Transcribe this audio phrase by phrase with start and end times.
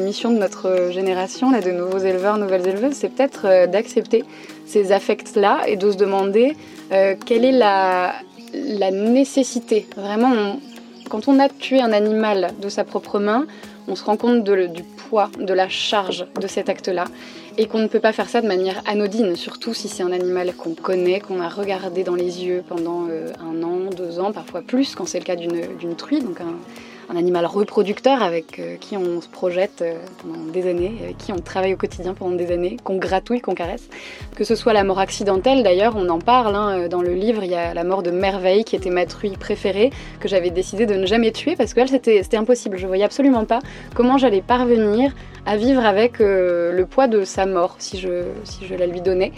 [0.00, 4.24] la mission de notre génération, là, de nouveaux éleveurs, nouvelles éleveuses, c'est peut-être d'accepter
[4.64, 6.56] ces affects-là et de se demander
[7.26, 8.14] quelle est la,
[8.54, 9.86] la nécessité.
[9.98, 10.58] Vraiment,
[11.10, 13.46] quand on a tué un animal de sa propre main,
[13.88, 17.04] on se rend compte du poids, de la charge de cet acte-là.
[17.58, 20.54] Et qu'on ne peut pas faire ça de manière anodine, surtout si c'est un animal
[20.54, 24.62] qu'on connaît, qu'on a regardé dans les yeux pendant euh, un an, deux ans, parfois
[24.62, 26.20] plus, quand c'est le cas d'une truie,
[27.10, 31.32] un animal reproducteur avec euh, qui on se projette euh, pendant des années, avec qui
[31.32, 33.88] on travaille au quotidien pendant des années, qu'on gratouille, qu'on caresse.
[34.36, 37.42] Que ce soit la mort accidentelle, d'ailleurs, on en parle hein, euh, dans le livre,
[37.42, 40.86] il y a la mort de Merveille qui était ma truie préférée, que j'avais décidé
[40.86, 42.78] de ne jamais tuer parce que c'était impossible.
[42.78, 43.58] Je voyais absolument pas
[43.94, 45.12] comment j'allais parvenir
[45.46, 49.32] à vivre avec le poids de sa mort si je la lui donnais.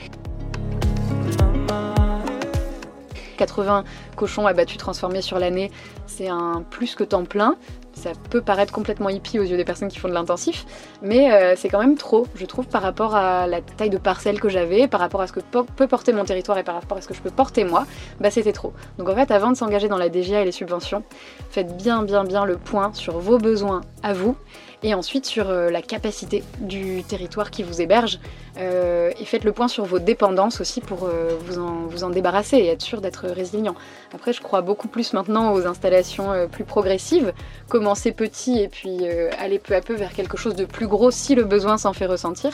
[3.42, 3.82] 80
[4.14, 5.73] cochons abattus transformés sur l'année,
[6.06, 7.56] c'est un plus que temps plein.
[7.92, 10.64] Ça peut paraître complètement hippie aux yeux des personnes qui font de l'intensif,
[11.03, 14.41] mais euh, c'est quand même trop, je trouve, par rapport à la taille de parcelle
[14.41, 17.00] que j'avais, par rapport à ce que peut porter mon territoire et par rapport à
[17.00, 17.84] ce que je peux porter moi,
[18.20, 18.72] bah c'était trop.
[18.98, 21.03] Donc en fait, avant de s'engager dans la DGA et les subventions,
[21.50, 24.36] faites bien, bien, bien le point sur vos besoins à vous
[24.83, 28.19] et ensuite sur euh, la capacité du territoire qui vous héberge.
[28.58, 32.11] Euh, et faites le point sur vos dépendances aussi pour euh, vous, en, vous en
[32.11, 33.75] débarrasser et être sûr d'être résilient.
[34.14, 37.33] Après, je crois beaucoup plus maintenant aux installations plus progressives,
[37.69, 39.06] commencer petit et puis
[39.38, 42.06] aller peu à peu vers quelque chose de plus gros si le besoin s'en fait
[42.06, 42.53] ressentir.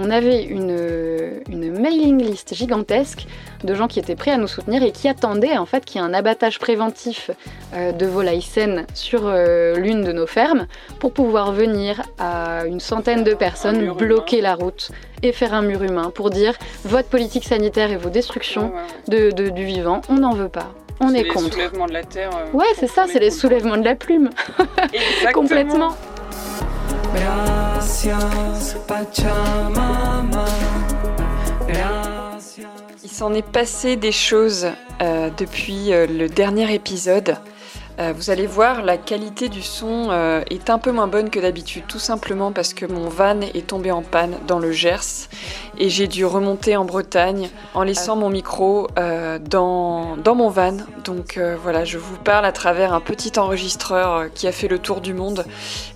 [0.00, 3.26] On avait une, mailing list gigantesque
[3.64, 6.04] de gens qui étaient prêts à nous soutenir et qui attendaient en fait qu'il y
[6.04, 7.30] ait un abattage préventif
[7.74, 10.66] euh, de volailles saines sur euh, l'une de nos fermes
[10.98, 14.90] pour pouvoir venir à une centaine de personnes bloquer la route
[15.22, 18.72] et faire un mur humain pour dire votre politique sanitaire et vos destructions
[19.08, 20.72] De, du vivant, on n'en veut pas.
[21.00, 21.54] On est, contre.
[21.54, 22.30] C'est les soulèvements de la terre.
[22.36, 24.28] Euh, ouais, c'est ça, c'est les soulèvements de la plume.
[25.32, 25.96] Complètement.
[33.02, 34.68] Il s'en est passé des choses
[35.02, 37.36] euh, depuis euh, le dernier épisode.
[38.00, 40.10] Euh, vous allez voir, la qualité du son
[40.50, 43.90] est un peu moins bonne que d'habitude, tout simplement parce que mon van est tombé
[43.90, 45.28] en panne dans le Gers
[45.78, 50.76] et j'ai dû remonter en Bretagne en laissant mon micro dans, dans, mon van.
[51.04, 55.00] Donc voilà, je vous parle à travers un petit enregistreur qui a fait le tour
[55.00, 55.44] du monde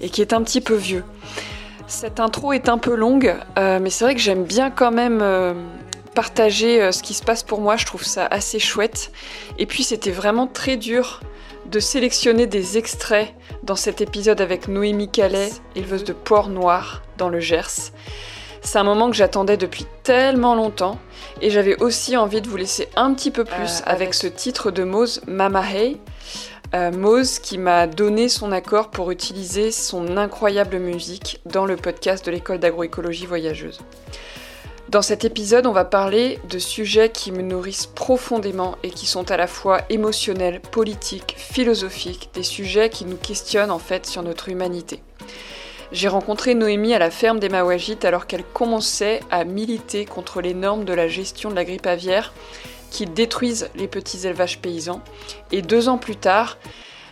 [0.00, 1.04] et qui est un petit peu vieux.
[1.86, 5.20] Cette intro est un peu longue, euh, mais c'est vrai que j'aime bien quand même
[5.20, 5.52] euh,
[6.14, 9.12] partager euh, ce qui se passe pour moi, je trouve ça assez chouette.
[9.58, 11.20] Et puis c'était vraiment très dur
[11.74, 17.28] de sélectionner des extraits dans cet épisode avec Noémie Calais, éleveuse de porc noir dans
[17.28, 17.90] le Gers.
[18.60, 21.00] C'est un moment que j'attendais depuis tellement longtemps
[21.42, 24.14] et j'avais aussi envie de vous laisser un petit peu plus avec...
[24.14, 26.00] ce titre de Mose Mama Hey.
[26.76, 32.24] Euh, Mose qui m'a donné son accord pour utiliser son incroyable musique dans le podcast
[32.24, 33.80] de l'école d'agroécologie voyageuse.
[34.90, 39.30] Dans cet épisode, on va parler de sujets qui me nourrissent profondément et qui sont
[39.30, 44.50] à la fois émotionnels, politiques, philosophiques, des sujets qui nous questionnent en fait sur notre
[44.50, 45.02] humanité.
[45.90, 50.54] J'ai rencontré Noémie à la ferme des Mawajites alors qu'elle commençait à militer contre les
[50.54, 52.32] normes de la gestion de la grippe aviaire
[52.90, 55.02] qui détruisent les petits élevages paysans.
[55.50, 56.58] Et deux ans plus tard,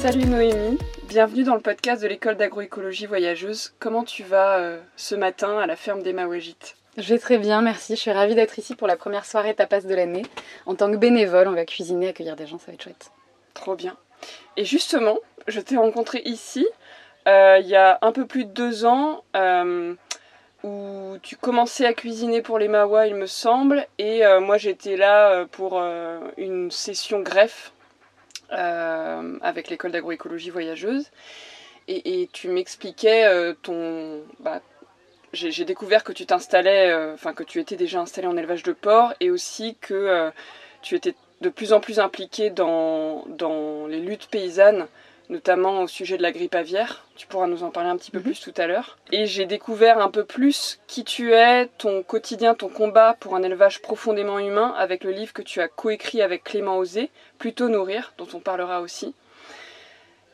[0.00, 0.78] Salut Noémie,
[1.10, 3.74] bienvenue dans le podcast de l'école d'agroécologie voyageuse.
[3.80, 7.62] Comment tu vas euh, ce matin à la ferme des Mawajites Je vais très bien,
[7.62, 7.96] merci.
[7.96, 10.22] Je suis ravie d'être ici pour la première soirée tapas de l'année.
[10.66, 13.10] En tant que bénévole, on va cuisiner, accueillir des gens, ça va être chouette.
[13.54, 13.96] Trop bien.
[14.56, 15.18] Et justement,
[15.48, 16.64] je t'ai rencontré ici
[17.26, 19.24] euh, il y a un peu plus de deux ans.
[19.34, 19.94] Euh,
[20.62, 25.46] où tu commençais à cuisiner pour les Mawa, il me semble, et moi j'étais là
[25.46, 25.82] pour
[26.36, 27.72] une session greffe
[28.50, 31.10] avec l'école d'agroécologie voyageuse.
[31.88, 34.60] Et, tu m'expliquais ton, bah,
[35.32, 38.72] j'ai découvert que tu t'installais, euh, enfin que tu étais déjà installé en élevage de
[38.72, 40.30] porc et aussi que euh,
[40.82, 44.86] tu étais de plus en plus impliqué dans, dans, les luttes paysannes,
[45.30, 47.06] notamment au sujet de la grippe aviaire.
[47.16, 48.24] Tu pourras nous en parler un petit peu mhm.
[48.24, 48.98] plus tout à l'heure.
[49.12, 53.42] Et j'ai découvert un peu plus qui tu es, ton quotidien, ton combat pour un
[53.42, 58.12] élevage profondément humain avec le livre que tu as coécrit avec Clément Osé, Plutôt nourrir,
[58.18, 59.14] dont on parlera aussi.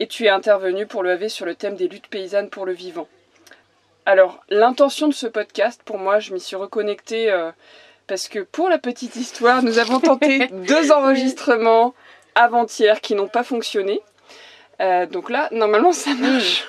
[0.00, 2.72] Et tu es intervenu pour le AV sur le thème des luttes paysannes pour le
[2.72, 3.06] vivant.
[4.06, 7.52] Alors, l'intention de ce podcast, pour moi, je m'y suis reconnectée euh,
[8.06, 11.94] parce que pour la petite histoire, nous avons tenté deux enregistrements
[12.34, 14.00] avant-hier qui n'ont pas fonctionné.
[14.81, 16.69] Euh, donc là, normalement, ça marche.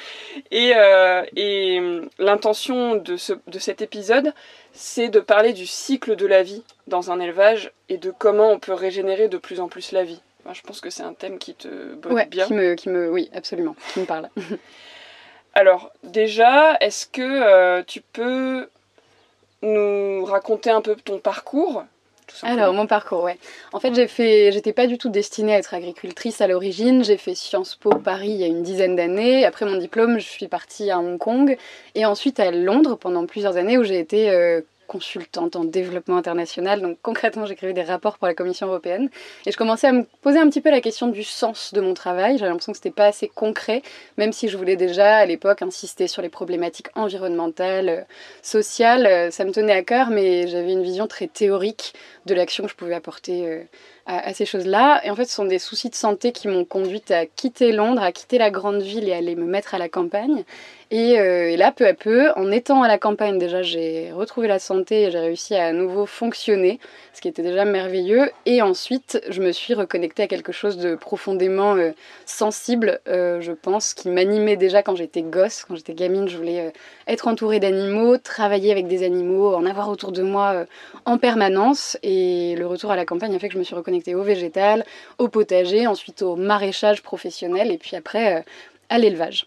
[0.50, 1.80] et, euh, et
[2.18, 4.32] l'intention de, ce, de cet épisode,
[4.72, 8.58] c'est de parler du cycle de la vie dans un élevage et de comment on
[8.58, 10.20] peut régénérer de plus en plus la vie.
[10.52, 12.46] je pense que c'est un thème qui te botte bien.
[12.46, 14.28] Qui me, qui me, oui, absolument, qui me parle.
[15.54, 18.68] Alors, déjà, est-ce que euh, tu peux
[19.62, 21.84] nous raconter un peu ton parcours
[22.42, 23.38] alors, mon parcours, ouais.
[23.72, 27.04] En fait, j'ai fait, j'étais pas du tout destinée à être agricultrice à l'origine.
[27.04, 29.44] J'ai fait Sciences Po Paris il y a une dizaine d'années.
[29.44, 31.56] Après mon diplôme, je suis partie à Hong Kong
[31.94, 36.80] et ensuite à Londres pendant plusieurs années où j'ai été euh, consultante en développement international.
[36.80, 39.08] Donc concrètement, j'écrivais des rapports pour la Commission européenne.
[39.46, 41.94] Et je commençais à me poser un petit peu la question du sens de mon
[41.94, 42.38] travail.
[42.38, 43.82] J'avais l'impression que c'était pas assez concret,
[44.16, 48.00] même si je voulais déjà à l'époque insister sur les problématiques environnementales, euh,
[48.42, 49.06] sociales.
[49.06, 51.94] Euh, ça me tenait à cœur, mais j'avais une vision très théorique
[52.26, 53.66] de l'action que je pouvais apporter
[54.06, 55.00] à, ces choses-là.
[55.04, 58.02] Et en fait, ce sont des soucis de santé qui m'ont conduite à quitter Londres,
[58.02, 60.44] à quitter la grande ville et aller me mettre à la campagne.
[60.92, 64.58] Euh, et, là, peu à peu, en étant à la campagne, déjà, j'ai retrouvé la
[64.58, 66.78] santé et j'ai réussi à, à nouveau fonctionner,
[67.12, 68.30] ce qui était déjà merveilleux.
[68.46, 71.90] Et ensuite, je me suis reconnectée à quelque chose de profondément euh,
[72.26, 76.28] sensible, euh, je pense, qui m'animait déjà quand j'étais gosse, quand j'étais gamine.
[76.28, 76.72] Je voulais
[77.08, 80.64] être entourée d'animaux, travailler avec des animaux, en avoir autour de moi
[81.06, 81.98] en permanence.
[82.02, 84.84] Et le retour à la campagne a fait que je me suis reconnectée au végétal,
[85.18, 88.44] au potager, ensuite au maraîchage professionnel et puis après
[88.88, 89.46] à l'élevage.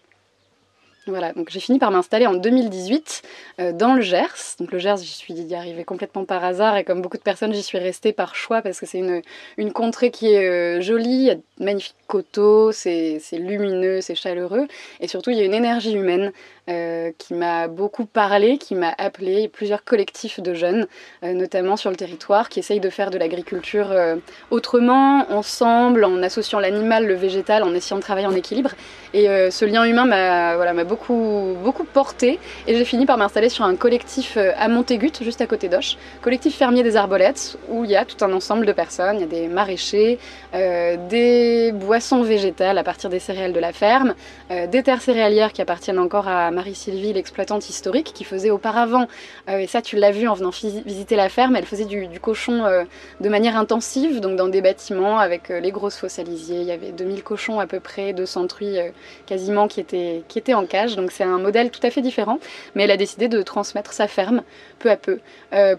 [1.08, 3.22] Voilà, donc j'ai fini par m'installer en 2018
[3.60, 4.56] euh, dans le Gers.
[4.60, 7.62] Donc le Gers, j'y suis arrivée complètement par hasard et comme beaucoup de personnes, j'y
[7.62, 9.22] suis restée par choix parce que c'est une,
[9.56, 14.16] une contrée qui est euh, jolie, il y a de magnifiques coteaux, c'est lumineux, c'est
[14.16, 14.66] chaleureux
[15.00, 16.32] et surtout il y a une énergie humaine
[16.68, 20.86] euh, qui m'a beaucoup parlé, qui m'a appelé plusieurs collectifs de jeunes,
[21.24, 24.16] euh, notamment sur le territoire, qui essayent de faire de l'agriculture euh,
[24.50, 28.72] autrement, ensemble, en associant l'animal, le végétal, en essayant de travailler en équilibre.
[29.14, 32.38] Et ce lien humain m'a beaucoup, beaucoup porté.
[32.66, 36.54] Et j'ai fini par m'installer sur un collectif à Montégut, juste à côté d'Oche, collectif
[36.54, 39.16] fermier des arbolettes, où il y a tout un ensemble de personnes.
[39.16, 40.18] Il y a des maraîchers,
[40.52, 44.14] des boissons végétales à partir des céréales de la ferme,
[44.50, 49.08] des terres céréalières qui appartiennent encore à Marie-Sylvie, l'exploitante historique, qui faisait auparavant,
[49.48, 52.64] euh, et ça tu l'as vu en venant visiter la ferme, elle faisait du, cochon
[52.64, 52.84] euh,
[53.20, 56.92] de manière intensive, donc dans des bâtiments avec euh, les grosses fosses Il y avait
[56.92, 58.78] 2000 cochons à peu près, 200 truies
[59.26, 60.94] quasiment qui étaient, qui étaient en cage.
[60.94, 62.38] Donc c'est un modèle tout à fait différent.
[62.76, 64.42] Mais elle a décidé de transmettre sa ferme
[64.78, 65.18] peu à peu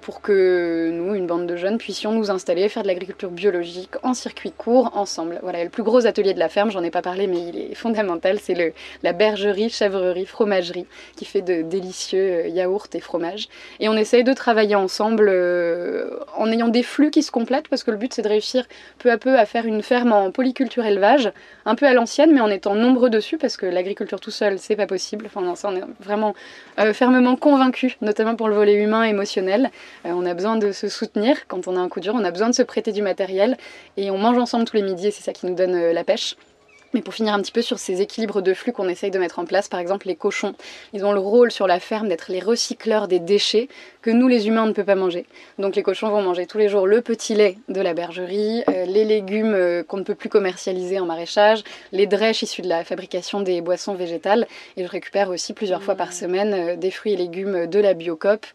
[0.01, 4.13] pour que nous, une bande de jeunes, puissions nous installer, faire de l'agriculture biologique en
[4.13, 5.39] circuit court ensemble.
[5.41, 7.75] Voilà, le plus gros atelier de la ferme, j'en ai pas parlé, mais il est
[7.75, 13.47] fondamental, c'est la bergerie, chèvrerie, fromagerie qui fait de délicieux euh, yaourts et fromages.
[13.79, 17.83] Et on essaye de travailler ensemble euh, en ayant des flux qui se complètent parce
[17.83, 18.65] que le but c'est de réussir
[18.97, 21.31] peu à peu à faire une ferme en polyculture élevage,
[21.65, 24.75] un peu à l'ancienne mais en étant nombreux dessus parce que l'agriculture tout seul c'est
[24.75, 25.25] pas possible.
[25.25, 26.33] Enfin, ça, on est vraiment
[26.79, 29.71] euh, fermement convaincus, notamment pour le volet humain émotionnel.
[30.05, 32.49] on a besoin de se soutenir quand on a un coup dur, on a besoin
[32.49, 33.57] de se prêter du matériel
[33.97, 36.35] et on mange ensemble tous les midis et c'est ça qui nous donne la pêche.
[36.93, 39.39] Mais pour finir un petit peu sur ces équilibres de flux qu'on essaye de mettre
[39.39, 40.55] en place, par exemple les cochons,
[40.93, 43.67] ils ont le rôle sur la ferme d'être les recycleurs des déchets
[44.01, 45.25] que nous les humains on ne peut pas manger.
[45.59, 48.85] Donc les cochons vont manger tous les jours le petit lait de la bergerie, euh,
[48.85, 52.83] les légumes euh, qu'on ne peut plus commercialiser en maraîchage, les drèches issues de la
[52.83, 56.13] fabrication des boissons végétales, et je récupère aussi plusieurs fois par mmh.
[56.13, 58.45] semaine euh, des fruits et légumes de la biocop,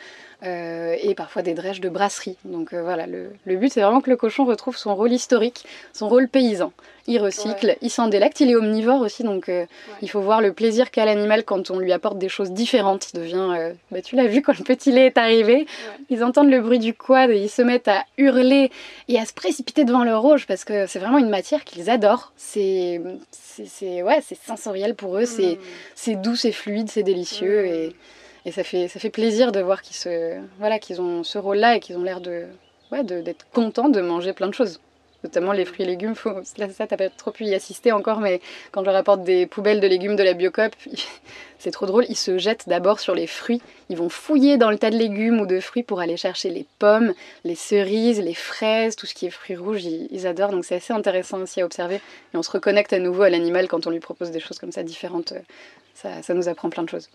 [0.45, 2.37] euh, et parfois des drèches de brasserie.
[2.45, 6.09] Donc euh, voilà, le, but c'est vraiment que le cochon retrouve son rôle historique, son
[6.09, 6.73] rôle paysan.
[7.07, 9.51] Il recycle, il s'en délecte, il est omnivore aussi, donc
[10.01, 13.13] il faut voir le plaisir qu'a l'animal quand on lui apporte des choses différentes.
[13.13, 15.67] Il devient, bah, tu l'as vu quand le petit lait est arrivé,
[16.09, 18.71] ils entendent le bruit du quad et ils se mettent à hurler
[19.09, 22.33] et à se précipiter devant le rouge parce que c'est vraiment une matière qu'ils adorent.
[22.39, 25.59] C'est c'est ouais, sensoriel pour eux, c'est
[26.07, 26.23] mm.
[26.23, 27.67] doux, c'est fluide, c'est délicieux mm.
[27.67, 27.97] et,
[28.45, 31.81] et, ça, fait, ça fait plaisir de voir qu'ils voilà, qu'ils ont ce rôle-là et
[31.81, 32.47] qu'ils ont l'air de
[32.93, 34.81] ouais, d'être contents de manger plein de choses
[35.25, 36.15] notamment les fruits et légumes.
[36.15, 39.25] Faut, là, ça, t'as pas trop pu y assister encore, mais quand je leur apporte
[39.25, 40.77] des poubelles de légumes de la Biocop,
[41.59, 42.05] c'est trop drôle.
[42.09, 43.63] Ils se jettent d'abord sur les fruits.
[43.89, 46.67] Ils vont fouiller dans le tas de légumes ou de fruits pour aller chercher les
[46.79, 49.85] pommes, les cerises, les fraises, tout ce qui est fruits rouges.
[49.85, 51.97] Ils, adorent, donc c'est assez intéressant aussi à observer.
[52.33, 54.73] Et on se reconnecte à nouveau à l'animal quand on lui propose des choses comme
[54.73, 55.33] ça différentes.
[55.95, 57.09] Ça nous apprend plein de choses.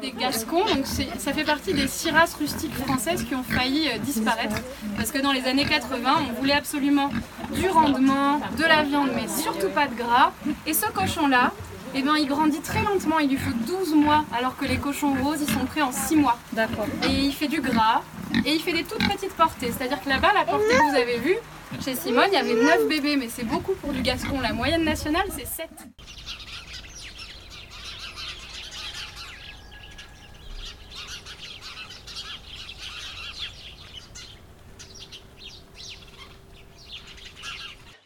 [0.00, 3.98] Des Gascons, donc ça fait partie des six races rustiques françaises qui ont failli euh,
[3.98, 4.56] disparaître.
[4.96, 7.10] Parce que dans les années 80, on voulait absolument
[7.52, 10.32] du rendement, de la viande, mais surtout pas de gras.
[10.66, 11.52] Et ce cochon-là,
[11.94, 15.14] eh ben, il grandit très lentement, il lui faut 12 mois, alors que les cochons
[15.22, 16.38] roses, ils sont prêts en 6 mois.
[16.52, 16.86] D'accord.
[17.08, 18.02] Et il fait du gras,
[18.44, 19.72] et il fait des toutes petites portées.
[19.76, 21.36] C'est-à-dire que là-bas, la portée que vous avez vue,
[21.84, 24.40] chez Simone, il y avait 9 bébés, mais c'est beaucoup pour du gascon.
[24.40, 25.68] La moyenne nationale, c'est 7.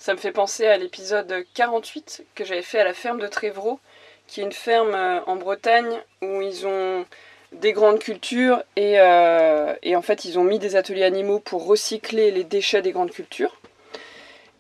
[0.09, 3.79] Ça me fait penser à l'épisode 48 que j'avais fait à la ferme de Trévreau,
[4.27, 7.05] qui est une ferme euh, en Bretagne où ils ont
[7.53, 12.31] des grandes cultures euh, et en fait ils ont mis des ateliers animaux pour recycler
[12.31, 13.58] les déchets des grandes cultures.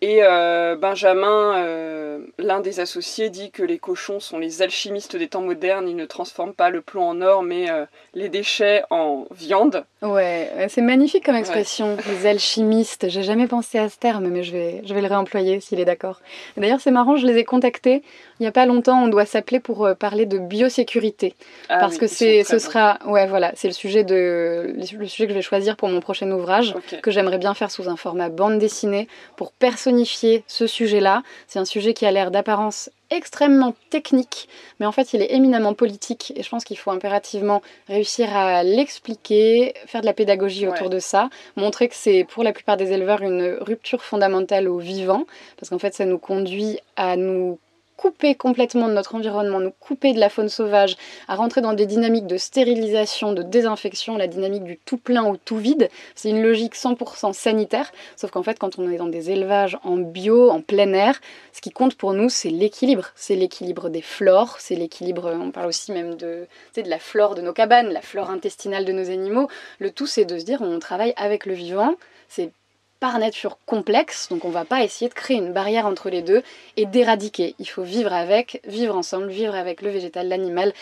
[0.00, 5.26] Et euh, Benjamin, euh, l'un des associés, dit que les cochons sont les alchimistes des
[5.26, 5.88] temps modernes.
[5.88, 9.84] Ils ne transforment pas le plomb en or, mais euh, les déchets en viande.
[10.02, 13.08] Ouais, c'est magnifique comme expression, les alchimistes.
[13.08, 15.84] J'ai jamais pensé à ce terme, mais je vais, je vais le réemployer s'il est
[15.84, 16.20] d'accord.
[16.56, 18.02] D'ailleurs, c'est marrant, je les ai contactés.
[18.40, 21.34] Il n'y a pas longtemps, on doit s'appeler pour parler de biosécurité.
[21.68, 25.32] Ah parce que c'est, ce sera, ouais, voilà, c'est le sujet de, le sujet que
[25.32, 28.58] je vais choisir pour mon prochain ouvrage, que j'aimerais bien faire sous un format bande
[28.58, 29.98] dessinée pour personne
[30.46, 31.22] ce sujet-là.
[31.46, 35.72] C'est un sujet qui a l'air d'apparence extrêmement technique, mais en fait il est éminemment
[35.72, 40.90] politique et je pense qu'il faut impérativement réussir à l'expliquer, faire de la pédagogie autour
[40.90, 45.24] de ça, montrer que c'est pour la plupart des éleveurs une rupture fondamentale au vivant,
[45.56, 47.58] parce qu'en fait ça nous conduit à nous
[47.98, 51.84] couper complètement de notre environnement, nous couper de la faune sauvage, à rentrer dans des
[51.84, 55.90] dynamiques de stérilisation, de désinfection, la dynamique du tout plein ou tout vide.
[56.14, 59.96] C'est une logique 100% sanitaire, sauf qu'en fait quand on est dans des élevages en
[59.96, 61.20] bio, en plein air,
[61.52, 63.08] ce qui compte pour nous c'est l'équilibre.
[63.16, 67.42] C'est l'équilibre des flores, c'est l'équilibre, on parle aussi même de, de la flore de
[67.42, 69.48] nos cabanes, la flore intestinale de nos animaux.
[69.80, 71.94] Le tout c'est de se dire on travaille avec le vivant,
[72.28, 72.52] c'est
[73.00, 76.42] par nature complexe, donc on va pas essayer de créer une barrière entre les deux
[76.76, 77.54] et d'éradiquer.
[77.58, 80.72] Il faut vivre avec, vivre ensemble, vivre avec le végétal, l'animal,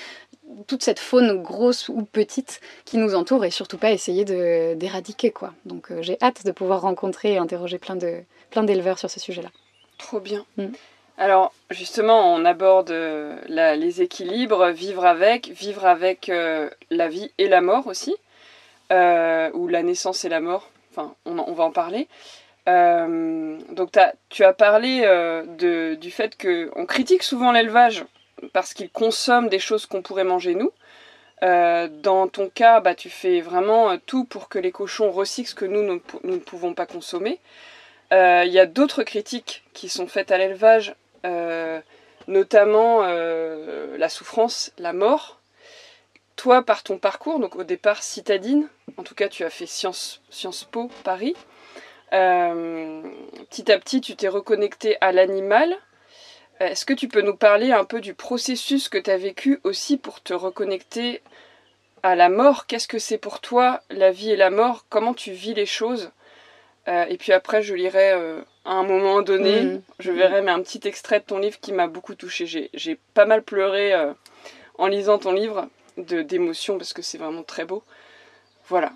[0.67, 5.53] toute cette faune grosse ou petite qui nous entoure et surtout pas essayer d'éradiquer quoi.
[5.65, 8.21] Donc euh, j'ai hâte de pouvoir rencontrer et interroger plein de
[8.51, 9.51] plein d'éleveurs sur ce sujet-là.
[9.99, 10.45] Trop bien.
[10.57, 10.69] Mm.
[11.19, 17.49] Alors justement, on aborde euh, les équilibres, vivre avec, vivre avec euh, la vie et
[17.49, 18.15] la mort aussi,
[18.91, 20.71] ou la naissance et la mort
[21.25, 22.09] On, va en parler.
[22.69, 23.91] Euh, donc
[24.29, 28.05] tu as parlé euh, du fait qu'on critique souvent l'élevage
[28.53, 30.73] parce qu'il consomme des choses qu'on pourrait manger nous.
[31.43, 35.55] Euh, dans ton cas, bah, tu fais vraiment tout pour que les cochons recyclent ce
[35.55, 35.83] que nous,
[36.25, 37.39] ne pouvons pas consommer.
[38.11, 40.95] Il y a d'autres critiques qui sont faites à l'élevage,
[42.29, 45.36] notamment la souffrance, la mort.
[46.37, 50.21] Toi, par ton parcours, donc au départ citadine, en tout cas tu as fait Sciences,
[50.71, 51.35] Po Paris,
[52.13, 53.03] euh,
[53.49, 55.75] petit à petit tu t'es reconnecté à l'animal.
[56.61, 59.97] Est-ce que tu peux nous parler un peu du processus que tu as vécu aussi
[59.97, 61.23] pour te reconnecter
[62.03, 62.67] à la mort?
[62.67, 64.85] Qu'est-ce que c'est pour toi la vie et la mort?
[64.91, 66.11] Comment tu vis les choses?
[66.89, 69.83] Euh, Et puis après je lirai euh, à un moment donné, mmh.
[70.01, 72.69] je verrai mais un petit extrait de ton livre qui m'a beaucoup touché.
[72.75, 73.95] J'ai pas mal pleuré
[74.79, 77.83] en lisant ton livre d'émotion parce que c'est vraiment très beau.
[78.69, 78.93] Voilà.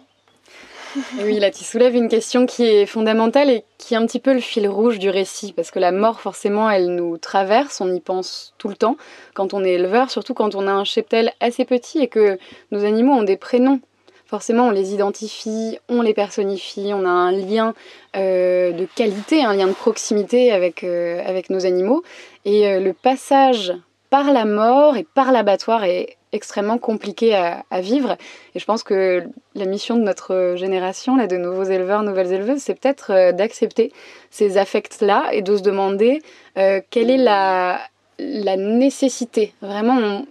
[1.23, 4.33] oui, là tu soulèves une question qui est fondamentale et qui est un petit peu
[4.33, 8.00] le fil rouge du récit, parce que la mort, forcément, elle nous traverse, on y
[8.00, 8.97] pense tout le temps,
[9.35, 12.38] quand on est éleveur, surtout quand on a un cheptel assez petit et que
[12.73, 13.80] nos animaux ont des prénoms.
[14.26, 17.75] Forcément, on les identifie, on les personnifie, on a un lien
[18.16, 22.04] euh, de qualité, un lien de proximité avec, euh, avec nos animaux.
[22.45, 23.75] Et euh, le passage
[24.09, 28.16] par la mort et par l'abattoir est extrêmement compliqué à, vivre.
[28.54, 32.60] Et je pense que la mission de notre génération, là, de nouveaux éleveurs, nouvelles éleveuses,
[32.60, 33.92] c'est peut-être euh, d'accepter
[34.30, 36.22] ces affects-là et de se demander
[36.56, 37.80] euh, quelle est la,
[38.18, 39.52] la nécessité.
[39.60, 40.25] Vraiment,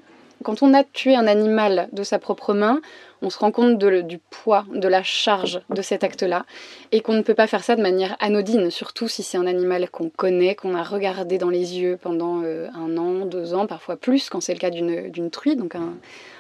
[0.43, 2.81] quand on a tué un animal de sa propre main,
[3.21, 6.45] on se rend compte du poids, de la charge de cet acte-là,
[6.91, 9.89] et qu'on ne peut pas faire ça de manière anodine, surtout si c'est un animal
[9.89, 13.97] qu'on connaît, qu'on a regardé dans les yeux pendant euh, un an, deux ans, parfois
[13.97, 15.93] plus, quand c'est le cas d'une truie, donc un,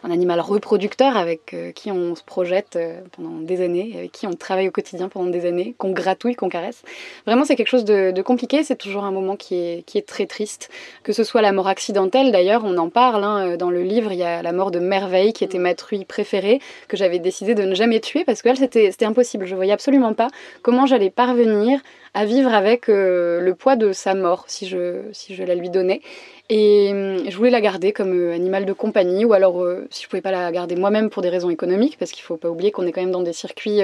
[0.03, 4.33] animal reproducteur avec euh, qui on se projette euh, pendant des années, avec qui on
[4.33, 6.83] travaille au quotidien pendant des années, qu'on gratouille, qu'on caresse.
[7.25, 10.25] Vraiment, c'est quelque chose de, compliqué, c'est toujours un moment qui est, qui est très
[10.25, 10.69] triste,
[11.03, 14.19] que ce soit la mort accidentelle, d'ailleurs, on en parle hein, dans le livre, il
[14.19, 17.63] y a la mort de Merveille, qui était ma truie préférée, que j'avais décidé de
[17.63, 19.45] ne jamais tuer parce que c'était impossible.
[19.45, 20.27] Je voyais absolument pas
[20.61, 21.81] comment j'allais parvenir
[22.13, 25.69] à vivre avec euh, le poids de sa mort si je, si je la lui
[25.69, 26.01] donnais.
[26.49, 30.03] Et hum, je voulais la garder comme euh, animal de compagnie, ou alors euh, si
[30.03, 32.71] je pouvais pas la garder moi-même pour des raisons économiques, parce qu'il faut pas oublier
[32.71, 33.81] qu'on est quand même dans des circuits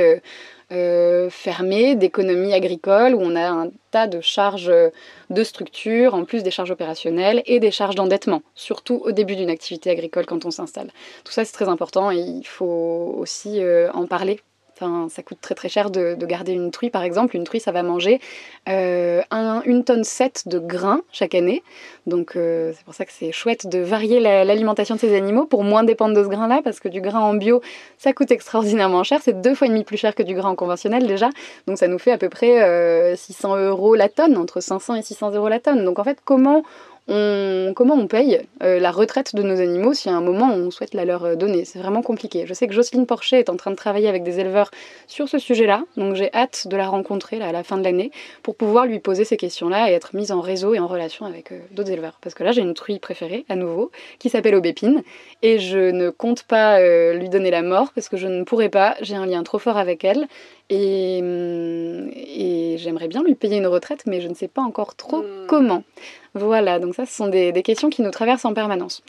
[1.30, 4.74] fermés d'économie agricole, où on a un tas de charges
[5.30, 9.52] de structure, en plus des charges opérationnelles et des charges d'endettement, surtout au début d'une
[9.52, 10.92] activité agricole quand on s'installe.
[11.24, 13.62] Tout ça c'est très important et il faut aussi
[13.94, 14.40] en parler
[14.76, 17.38] Enfin, ça coûte très très cher de, garder une truie, par exemple.
[17.38, 18.20] Une truie, ça va manger
[18.68, 19.22] euh,
[19.66, 21.64] une tonne 7 de grains chaque année.
[22.08, 25.64] Donc euh, c'est pour ça que c'est chouette de varier l'alimentation de ces animaux pour
[25.64, 27.62] moins dépendre de ce grain-là, parce que du grain en bio,
[27.98, 29.22] ça coûte extraordinairement cher.
[29.24, 31.30] C'est deux fois et demi plus cher que du grain en conventionnel déjà.
[31.68, 35.02] Donc ça nous fait à peu près 600 euh, euros la tonne, entre 500 et
[35.02, 35.86] 600 euros la tonne.
[35.86, 36.64] Donc en fait, comment
[37.08, 40.94] comment on paye euh, la retraite de nos animaux si à un moment on souhaite
[40.94, 41.66] la leur euh, donner.
[41.66, 42.46] C'est vraiment compliqué.
[42.48, 44.72] Je sais que Jocelyne Porcher est en train de travailler avec des éleveurs
[45.08, 48.56] sur ce sujet-là, donc j'ai hâte de la rencontrer à la fin de l'année pour
[48.56, 51.60] pouvoir lui poser ces questions-là et être mise en réseau et en relation avec euh,
[51.72, 52.18] d'autres éleveurs.
[52.22, 55.04] Parce que là j'ai une truie préférée, à nouveau, qui s'appelle Aubépine,
[55.42, 56.80] et je ne compte pas
[57.14, 59.78] lui donner la mort parce que je ne pourrais pas, j'ai un lien trop fort
[59.78, 60.28] avec elle
[60.70, 64.96] et, hum, et j'aimerais bien lui payer une retraite, mais je ne sais pas encore
[64.96, 65.48] trop hmm.
[65.48, 65.84] comment.
[66.34, 69.02] Voilà, donc ça, ce sont des, questions qui nous traversent en permanence.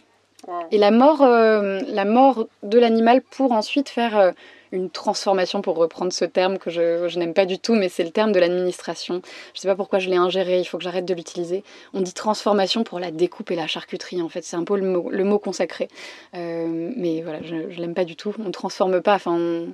[0.71, 4.31] Et la mort, euh, la mort de l'animal pour ensuite faire euh,
[4.71, 8.11] une transformation, pour reprendre ce terme que je, n'aime pas du tout, mais c'est le
[8.11, 9.23] terme de l'administration.
[9.55, 11.64] Je ne sais pas pourquoi je l'ai ingéré, il faut que j'arrête de l'utiliser.
[11.95, 14.87] On dit transformation pour la découpe et la charcuterie, en fait, c'est un peu le
[14.87, 15.88] mot, le mot consacré.
[16.35, 18.35] Euh, mais voilà, je ne l'aime pas du tout.
[18.38, 19.69] On ne transforme pas, enfin, on,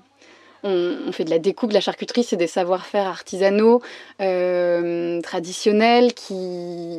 [0.64, 3.82] on, fait de la découpe, de la charcuterie, c'est des savoir-faire artisanaux,
[4.20, 6.98] euh, traditionnels qui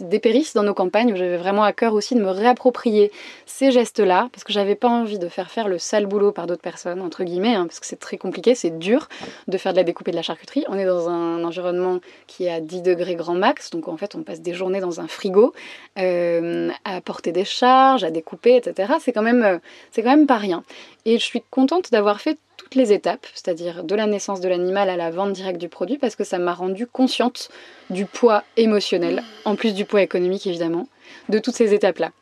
[0.00, 1.14] dépérissent dans nos campagnes.
[1.16, 3.10] J'avais vraiment à cœur aussi de me réapproprier
[3.46, 6.62] ces gestes-là, parce que j'avais pas envie de faire faire le sale boulot par d'autres
[6.62, 9.08] personnes, entre guillemets, hein, parce que c'est très compliqué, c'est dur
[9.48, 10.64] de faire de la découpe et de la charcuterie.
[10.68, 14.14] On est dans un environnement qui est à 10 degrés grand max, donc en fait
[14.14, 15.52] on passe des journées dans un frigo
[15.98, 18.94] euh, à porter des charges, à découper, etc.
[19.00, 19.58] C'est quand euh,
[19.90, 20.62] c'est quand même pas rien.
[21.04, 24.90] Et je suis contente d'avoir fait toutes les étapes, c'est-à-dire de la naissance de l'animal
[24.90, 27.48] à la vente directe du produit, parce que ça m'a rendue consciente
[27.88, 30.86] du poids émotionnel, en plus du poids économique évidemment,
[31.30, 32.12] de toutes ces étapes-là.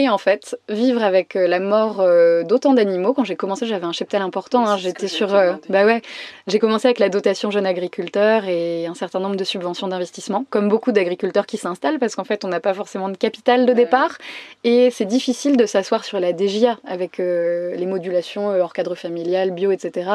[0.00, 3.84] Et en fait, vivre avec euh, la mort euh, d'autant d'animaux, quand j'ai commencé, j'avais
[3.84, 4.64] un cheptel important.
[4.64, 5.34] Hein, j'étais sur.
[5.34, 6.02] Euh, bah ouais,
[6.46, 10.68] j'ai commencé avec la dotation jeune agriculteur et un certain nombre de subventions d'investissement, comme
[10.68, 14.18] beaucoup d'agriculteurs qui s'installent, parce qu'en fait, on n'a pas forcément de capital de départ.
[14.62, 19.72] Et c'est difficile de s'asseoir sur la DGA avec les modulations hors cadre familial, bio,
[19.72, 20.10] etc.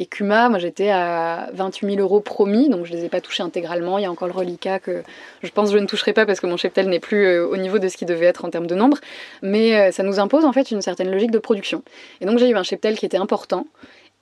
[0.00, 3.20] Et CUMA, moi j'étais à 28 000 euros promis, donc je ne les ai pas
[3.20, 3.98] touchés intégralement.
[3.98, 5.04] Il y a encore le reliquat que
[5.44, 7.78] je pense que je ne toucherai pas parce que mon cheptel n'est plus au niveau
[7.78, 8.98] de ce qui devait être en termes de nombre
[9.42, 11.82] mais euh, ça nous impose en fait une certaine logique de production.
[12.20, 13.66] Et donc j'ai eu un cheptel qui était important,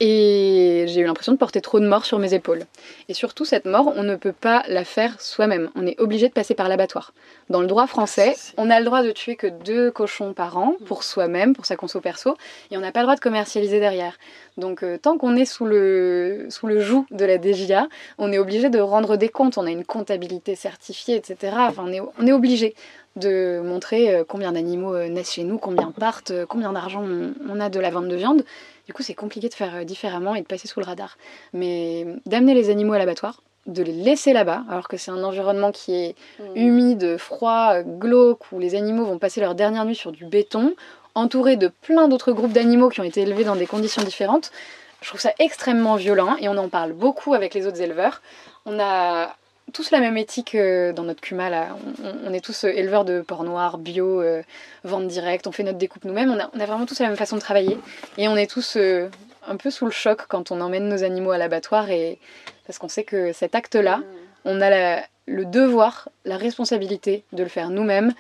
[0.00, 2.64] et j'ai eu l'impression de porter trop de morts sur mes épaules.
[3.08, 5.70] Et surtout, cette mort, on ne peut pas la faire soi-même.
[5.74, 7.12] On est obligé de passer par l'abattoir.
[7.50, 10.76] Dans le droit français, on a le droit de tuer que deux cochons par an
[10.87, 12.37] pour soi-même, pour sa conso perso,
[12.70, 14.18] et on n'a pas le droit de commercialiser derrière.
[14.56, 18.38] Donc, euh, tant qu'on est sous le, sous le joug de la DGA, on est
[18.38, 19.58] obligé de rendre des comptes.
[19.58, 21.54] On a une comptabilité certifiée, etc.
[21.58, 22.76] Enfin, on est, on est obligé
[23.16, 27.05] de montrer euh, combien d'animaux euh, naissent chez nous, combien partent, combien d'argent
[27.49, 28.44] on a de la vente de viande.
[28.87, 31.18] Du coup, c'est compliqué de faire euh, différemment et de passer sous le radar.
[31.53, 35.73] Mais d'amener les animaux à l'abattoir, de les laisser là-bas, alors que c'est un environnement
[35.73, 36.57] qui est mmh.
[36.57, 40.75] humide, froid, glauque, où les animaux vont passer leur dernière nuit sur du béton,
[41.14, 44.53] entourés de plein d'autres groupes d'animaux qui ont été élevés dans des conditions différentes.
[45.01, 48.21] Je trouve ça extrêmement violent et on en parle beaucoup avec les autres éleveurs.
[48.66, 49.37] On a
[49.72, 51.50] tous la même éthique euh, dans notre CUMA.
[51.50, 51.76] Là.
[52.24, 54.42] On, est tous euh, éleveurs de porc noir, bio, euh,
[54.85, 56.31] vente directe, on fait notre découpe nous-mêmes.
[56.31, 57.78] On a, vraiment tous la même façon de travailler.
[58.16, 61.38] Et on est tous un peu sous le choc quand on emmène nos animaux à
[61.38, 61.90] l'abattoir.
[61.90, 62.18] Et...
[62.66, 64.04] Parce qu'on sait que cet acte-là, mm.
[64.44, 68.12] on a le devoir, la responsabilité de le faire nous-mêmes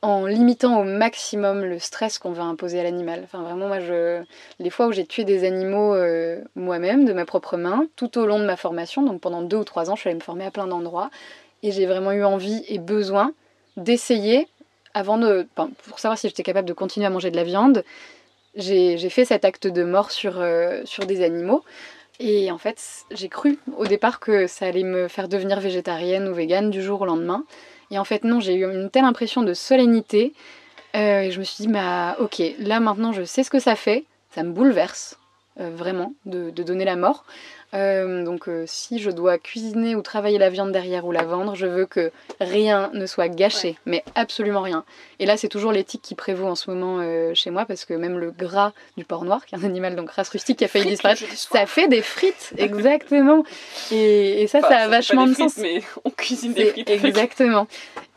[0.00, 3.22] en limitant au maximum le stress qu'on va imposer à l'animal.
[3.24, 4.22] Enfin, vraiment, moi, je...
[4.60, 8.26] les fois où j'ai tué des animaux euh, moi-même, de ma propre main, tout au
[8.26, 10.46] long de ma formation, donc pendant deux ou trois ans, je suis allée me former
[10.46, 11.10] à plein d'endroits,
[11.62, 13.32] et j'ai vraiment eu envie et besoin
[13.76, 14.46] d'essayer,
[14.94, 15.48] avant de...
[15.54, 17.84] Pour savoir si j'étais capable de continuer à manger de la viande,
[18.54, 21.64] j'ai fait cet acte de mort sur, euh, sur des animaux.
[22.20, 22.80] Et en fait,
[23.12, 27.02] j'ai cru au départ que ça allait me faire devenir végétarienne ou végane du jour
[27.02, 27.44] au lendemain.
[27.90, 30.32] Et en fait, non, j'ai eu une telle impression de solennité.
[30.96, 33.76] Euh, et je me suis dit, bah, ok, là maintenant je sais ce que ça
[33.76, 34.04] fait.
[34.34, 35.18] Ça me bouleverse,
[35.60, 37.24] euh, vraiment, de, de, donner la mort.
[37.74, 41.54] Euh, donc euh, si je dois cuisiner ou travailler la viande derrière ou la vendre,
[41.54, 44.84] je veux que rien ne soit gâché, mais absolument rien.
[45.18, 47.92] Et là, c'est toujours l'éthique qui prévaut en ce moment euh, chez moi, parce que
[47.92, 50.68] même le gras du porc noir, qui est un animal donc race rustique qui a
[50.68, 53.44] failli disparaître, ça fait des frites, exactement.
[53.90, 55.58] Et, et ça, ça a vachement de sens.
[55.58, 56.88] Mais on cuisine des frites.
[56.88, 57.66] Exactement.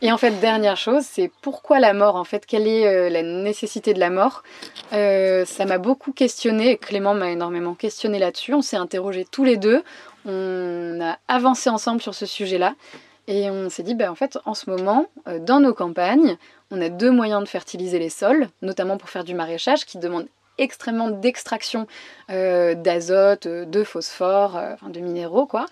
[0.02, 3.94] Et en fait, dernière chose, c'est pourquoi la mort En fait, quelle est la nécessité
[3.94, 4.44] de la mort?
[4.92, 8.54] Ça m'a beaucoup questionné, et Clément m'a énormément questionné là-dessus.
[8.56, 9.84] On s'est interrogé les deux.
[10.26, 12.76] On a avancé ensemble sur ce sujet-là.
[13.28, 16.38] Et on s'est dit, bah, en fait, en ce moment, euh, dans nos campagnes,
[16.72, 20.28] on a deux moyens de fertiliser les sols, notamment pour faire du maraîchage, qui demande
[20.58, 21.88] extrêmement d'extraction
[22.30, 25.66] euh, d'azote, de phosphore, euh, de minéraux, quoi.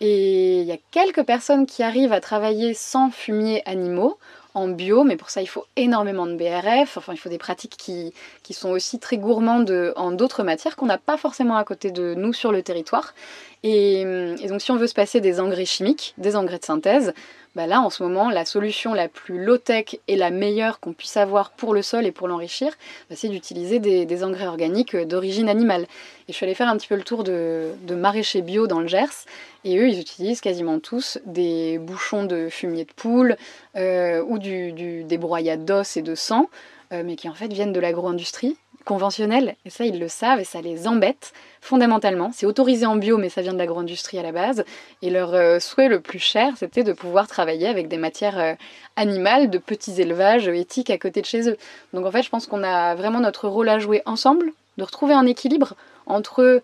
[0.00, 4.18] Et il y a quelques personnes qui arrivent à travailler sans fumier animaux,
[4.54, 7.76] en bio, mais pour ça il faut énormément de BRF, enfin il faut des pratiques
[7.76, 8.12] qui,
[8.42, 12.14] qui sont aussi très gourmandes en d'autres matières qu'on n'a pas forcément à côté de
[12.14, 13.14] nous sur le territoire.
[13.62, 17.14] Et, et, donc si on veut se passer des engrais chimiques, des engrais de synthèse,
[17.54, 21.16] bah là en ce moment la solution la plus low-tech et la meilleure qu'on puisse
[21.16, 22.72] avoir pour le sol et pour l'enrichir,
[23.10, 25.82] bah, c'est d'utiliser des, engrais organiques d'origine animale.
[25.82, 28.86] Et je suis allée faire un petit peu le tour de, maraîchers bio dans le
[28.86, 29.26] Gers,
[29.64, 33.36] et eux ils utilisent quasiment tous des bouchons de fumier de poule
[33.76, 34.72] euh, ou du,
[35.04, 36.48] des broyades d'os et de sang,
[36.92, 40.44] euh, mais qui en fait viennent de l'agro-industrie conventionnelle, et ça ils le savent et
[40.44, 42.30] ça les embête fondamentalement.
[42.34, 44.64] C'est autorisé en bio, mais ça vient de l'agro-industrie à la base.
[45.00, 48.54] Et leur euh, souhait le plus cher, c'était de pouvoir travailler avec des matières euh,
[48.96, 51.56] animales, de petits élevages éthiques à côté de chez eux.
[51.92, 55.14] Donc en fait, je pense qu'on a vraiment notre rôle à jouer ensemble, de retrouver
[55.14, 55.74] un équilibre
[56.06, 56.62] entre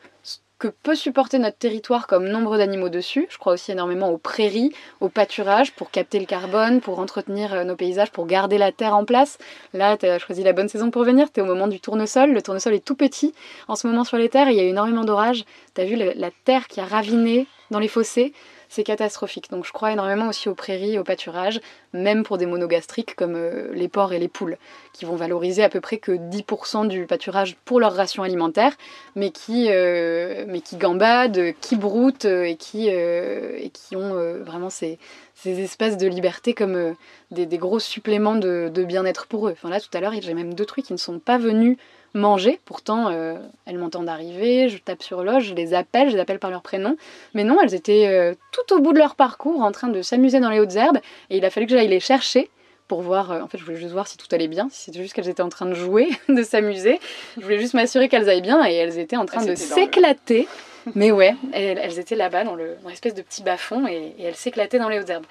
[0.58, 3.26] que peut supporter notre territoire comme nombre d'animaux dessus.
[3.30, 7.76] Je crois aussi énormément aux prairies, au pâturage pour capter le carbone, pour entretenir nos
[7.76, 9.38] paysages, pour garder la terre en place.
[9.72, 12.32] Là, tu as choisi la bonne saison pour venir, tu es au moment du tournesol.
[12.32, 13.34] Le tournesol est tout petit
[13.68, 15.44] en ce moment sur les terres, il y a eu énormément d'orages.
[15.74, 18.32] Tu as vu la terre qui a raviné dans les fossés
[18.68, 19.50] c'est catastrophique.
[19.50, 21.60] Donc je crois énormément aussi aux prairies, au pâturage,
[21.92, 24.56] même pour des monogastriques comme euh, les porcs et les poules,
[24.92, 28.72] qui vont valoriser à peu près que 10% du pâturage pour leur ration alimentaire,
[29.16, 34.70] mais qui, euh, mais qui gambadent, qui broutent euh, et qui, et qui ont vraiment
[34.70, 34.98] ces,
[35.34, 36.94] ces espaces de liberté comme
[37.30, 39.52] des, des, gros suppléments de, de bien-être pour eux.
[39.52, 41.76] Enfin là tout à l'heure j'ai même deux trucs qui ne sont pas venus
[42.18, 42.60] manger.
[42.64, 46.38] Pourtant, euh, elles m'entendent arriver, je tape sur l'oge, je les appelle, je les appelle
[46.38, 46.96] par leur prénom.
[47.34, 50.40] Mais non, elles étaient euh, tout au bout de leur parcours en train de s'amuser
[50.40, 50.98] dans les hautes herbes
[51.30, 52.50] et il a fallu que j'aille les chercher
[52.88, 53.30] pour voir.
[53.30, 55.28] Euh, en fait, je voulais juste voir si tout allait bien, si c'était juste qu'elles
[55.28, 57.00] étaient en train de jouer, de s'amuser.
[57.36, 60.48] Je voulais juste m'assurer qu'elles aillent bien et elles étaient en train elles de s'éclater.
[60.86, 60.92] Le...
[60.94, 62.56] Mais ouais, elles, elles étaient là-bas dans
[62.88, 65.26] l'espèce de petit bas-fond et, et, elles s'éclataient dans les hautes herbes.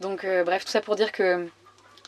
[0.00, 1.46] Donc, euh, bref, tout ça pour dire que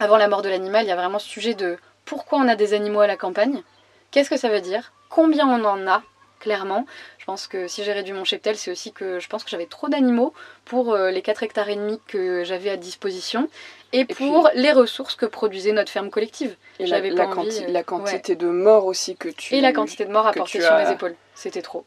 [0.01, 2.57] avant la mort de l'animal, il y a vraiment ce sujet de pourquoi on a
[2.57, 3.62] des animaux à la campagne
[4.11, 4.92] Qu'est-ce que ça veut dire?
[5.09, 6.03] Combien on en a
[6.40, 6.87] Clairement,
[7.18, 9.66] je pense que si j'ai réduit mon cheptel, c'est aussi que je pense que j'avais
[9.66, 10.33] trop d'animaux
[10.64, 13.46] pour euh, les 4 hectares et demi que j'avais à disposition
[13.92, 16.57] et, et pour puis, les ressources que produisait notre ferme collective.
[16.79, 18.37] Et la, la, envie, quanti euh, la, quantité ouais.
[18.37, 20.85] de morts aussi que tu Et la quantité de morts à porter sur as...
[20.85, 21.14] mes épaules.
[21.35, 21.85] C'était trop.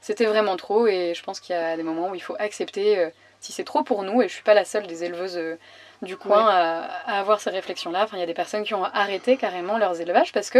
[0.00, 2.98] C'était vraiment trop et je pense qu'il y a des moments où il faut accepter
[2.98, 5.56] euh, si c'est trop pour nous et je suis pas la seule des éleveuses euh,
[6.02, 6.52] du coin ouais.
[6.52, 8.04] à, à, avoir ces réflexions-là.
[8.04, 10.58] Enfin, il y a des personnes qui ont arrêté carrément leurs élevages parce que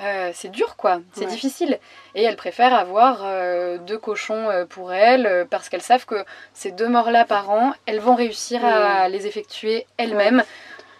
[0.00, 1.00] euh, c'est dur, quoi.
[1.12, 1.30] C'est ouais.
[1.30, 1.78] difficile.
[2.14, 6.70] Et elles préfèrent avoir euh, deux cochons euh, pour elles parce qu'elles savent que ces
[6.70, 10.42] deux morts-là par an, elles vont réussir à les effectuer elles-mêmes.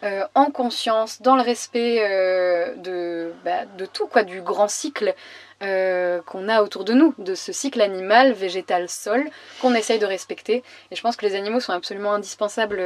[0.05, 5.15] Euh, en conscience, dans le respect euh, de, bah, de tout, quoi, du grand cycle
[5.65, 9.29] euh, qu'on a autour de nous, de ce cycle animal, végétal, sol,
[9.61, 10.63] qu'on essaye de respecter.
[10.91, 12.83] Et je pense que les animaux sont absolument indispensables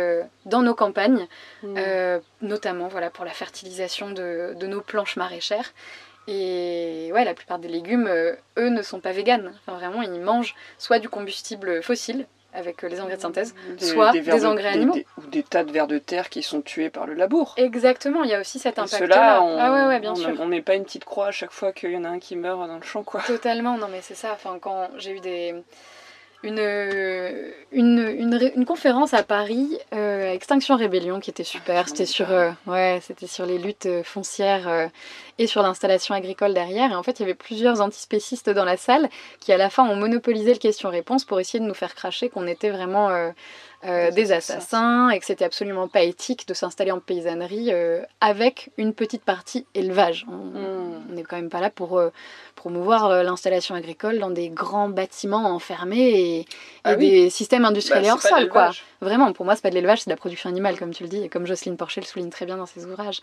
[0.46, 1.26] dans nos campagnes,
[1.62, 1.76] mmh.
[2.42, 5.72] notamment voilà, pour la fertilisation de, de, nos planches maraîchères.
[6.26, 9.52] Et ouais, la plupart des légumes, eux, ne sont pas véganes.
[9.60, 14.12] Enfin, vraiment, ils mangent soit du combustible fossile, avec les engrais de synthèse, des, soit
[14.12, 14.94] des, des engrais de, animaux.
[14.94, 17.54] Des, ou des tas de vers de terre qui sont tués par le labour.
[17.56, 18.98] Exactement, il y a aussi cet impact.
[18.98, 20.34] Cela, on, ah ouais, ouais, bien on, sûr.
[20.40, 22.36] on met pas une petite croix à chaque fois qu'il y en a un qui
[22.36, 23.20] meurt dans le champ, quoi.
[23.26, 24.32] Totalement, non mais c'est ça.
[24.32, 25.54] Enfin, quand j'ai eu des
[26.44, 31.82] une, une, une, conférence à Paris, euh, Extinction Rébellion, qui était super.
[31.84, 34.86] Ah, c'était sur, euh, ouais, c'était sur les luttes euh, foncières euh,
[35.38, 36.92] et sur l'installation agricole derrière.
[36.92, 39.08] Et en fait, il y avait plusieurs antispécistes dans la salle
[39.40, 42.46] qui, à la fin, ont monopolisé le question-réponse pour essayer de nous faire cracher qu'on
[42.46, 43.32] était vraiment
[43.84, 48.70] euh, des assassins et que c'était absolument pas éthique de s'installer en paysannerie euh, avec
[48.76, 50.26] une petite partie élevage.
[50.28, 51.26] On n'est hmm.
[51.28, 52.10] quand même pas là pour euh,
[52.56, 56.46] promouvoir l'installation agricole dans des grands bâtiments enfermés et,
[56.82, 58.48] ah des systèmes industriels bah, hors sol.
[58.48, 58.70] Quoi.
[59.00, 61.08] Vraiment, pour moi, c'est pas de l'élevage, c'est de la production animale, comme tu le
[61.08, 63.20] dis, et comme Jocelyne Porcher le souligne très bien dans ses ouvrages.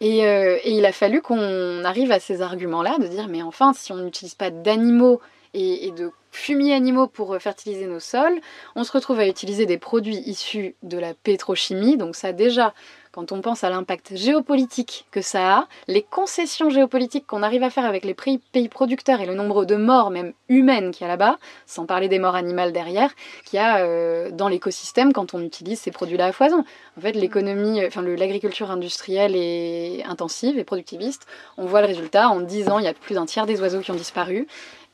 [0.00, 3.92] Et, et il a fallu qu'on arrive à ces arguments-là, de dire, mais enfin, si
[3.92, 5.20] on n'utilise pas d'animaux
[5.54, 8.40] et, de fumiers animaux pour euh, fertiliser nos sols.
[8.76, 11.96] On se retrouve à utiliser des produits issus de la pétrochimie.
[11.96, 12.74] Donc ça déjà,
[13.12, 17.70] quand on pense à l'impact géopolitique que ça a, les concessions géopolitiques qu'on arrive à
[17.70, 21.08] faire avec les pays producteurs et le nombre de morts même humaines qu'il y a
[21.08, 23.10] là-bas, sans parler des morts animales derrière,
[23.44, 26.64] qu'il y a euh, dans l'écosystème quand on utilise ces produits-là à foison.
[26.96, 31.26] En fait, l'économie, enfin l'agriculture industrielle est intensive et productiviste.
[31.56, 32.28] On voit le résultat.
[32.28, 34.46] En 10 ans, il y a plus d'un tiers des oiseaux qui ont disparu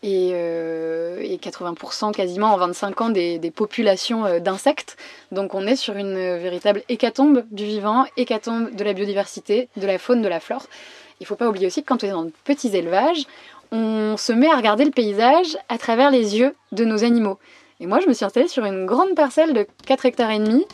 [0.04, 4.96] et, 80% euh, quasiment en 25 ans des, populations euh, d'insectes.
[5.32, 9.98] Donc on est sur une véritable hécatombe du vivant, hécatombe de la biodiversité, de la
[9.98, 10.66] faune, de la flore.
[11.20, 13.24] Il ne faut pas oublier aussi que quand on est dans de petits élevages,
[13.72, 17.38] on se met à regarder le paysage à travers les yeux de nos animaux.
[17.80, 20.64] Et moi, je me suis installée sur une grande parcelle de 4 hectares et demi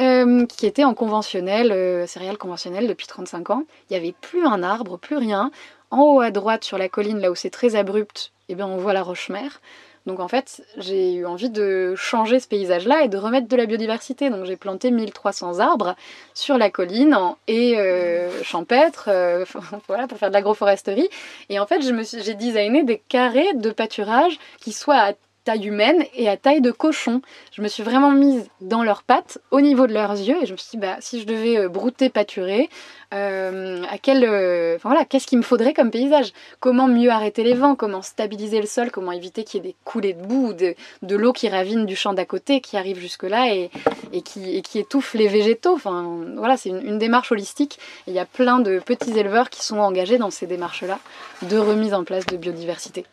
[0.00, 3.64] euh, qui était en conventionnel, céréales conventionnelles depuis 35 ans.
[3.88, 5.50] Il n'y avait plus un arbre, plus rien.
[5.92, 8.78] En haut à droite, sur la colline, là où c'est très abrupt, eh bien, on
[8.78, 9.60] voit la roche-mère.
[10.06, 13.66] Donc en fait, j'ai eu envie de changer ce paysage-là et de remettre de la
[13.66, 14.30] biodiversité.
[14.30, 15.94] Donc j'ai planté 1300 arbres
[16.32, 17.14] sur la colline
[17.46, 19.44] et euh, champêtre, euh,
[19.86, 21.10] voilà, pour faire de l'agroforesterie.
[21.50, 25.12] Et en fait, j'ai designé des carrés de pâturage qui soient à
[25.44, 27.22] taille humaine et à taille de cochon.
[27.52, 30.52] Je me suis vraiment mise dans leurs pattes, au niveau de leurs yeux, et je
[30.52, 32.68] me suis dit, bah, si je devais euh, brouter, pâturer,
[33.12, 36.32] euh, à quel, euh, voilà, qu'est-ce qu'il me faudrait comme paysage?
[36.60, 37.74] Comment mieux arrêter les vents?
[37.74, 38.90] Comment stabiliser le sol?
[38.90, 41.84] Comment éviter qu'il y ait des coulées de boue ou de, de l'eau qui ravine
[41.84, 43.70] du champ d'à côté, qui arrive jusque-là et,
[44.12, 45.74] et, qui, et qui étouffe les végétaux?
[45.74, 47.78] Enfin, voilà, c'est une, une, démarche holistique.
[48.06, 50.98] Il y a plein de petits éleveurs qui sont engagés dans ces démarches-là
[51.42, 53.04] de remise en place de biodiversité.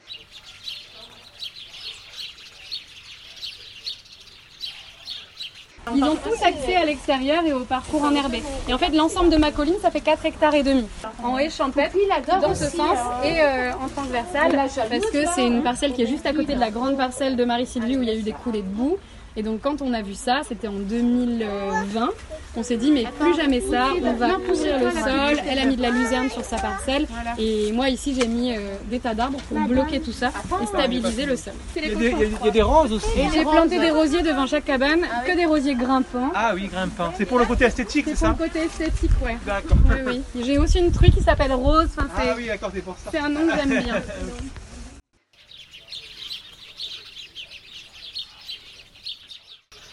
[5.95, 8.41] Ils ont tous accès à l'extérieur et au parcours en enherbé.
[8.67, 10.85] Et en fait, l'ensemble de ma colline, ça fait 4 hectares et demi.
[11.23, 11.95] En haie champêtre,
[12.41, 13.23] dans ce sens, hein.
[13.23, 14.51] et euh, en transversal,
[14.89, 17.45] parce que c'est une parcelle qui est juste à côté de la grande parcelle de
[17.45, 18.97] Marie-Sylvie où il y a eu des coulées de boue.
[19.35, 22.09] Et donc quand on a vu ça, c'était en 2020,
[22.55, 25.43] on s'est dit mais plus jamais ça, on va couvrir le sol.
[25.47, 28.75] Elle a mis de la luzerne sur sa parcelle et moi ici j'ai mis euh,
[28.89, 31.53] des tas d'arbres pour bloquer tout ça et stabiliser le sol.
[31.75, 33.07] Il y, a des, roses aussi.
[33.33, 36.31] J'ai planté des rosiers devant chaque cabane, ah que des rosiers grimpants.
[36.33, 37.13] Ah oui, grimpants.
[37.17, 39.37] C'est pour le côté esthétique, c'est ça pour le côté esthétique, ouais.
[39.45, 39.77] D'accord.
[39.89, 40.43] Oui, oui.
[40.43, 41.89] J'ai aussi une truc qui s'appelle Rose.
[41.97, 43.09] ah oui, d'accord, c'est pour ça.
[43.11, 43.95] C'est un nom que j'aime bien.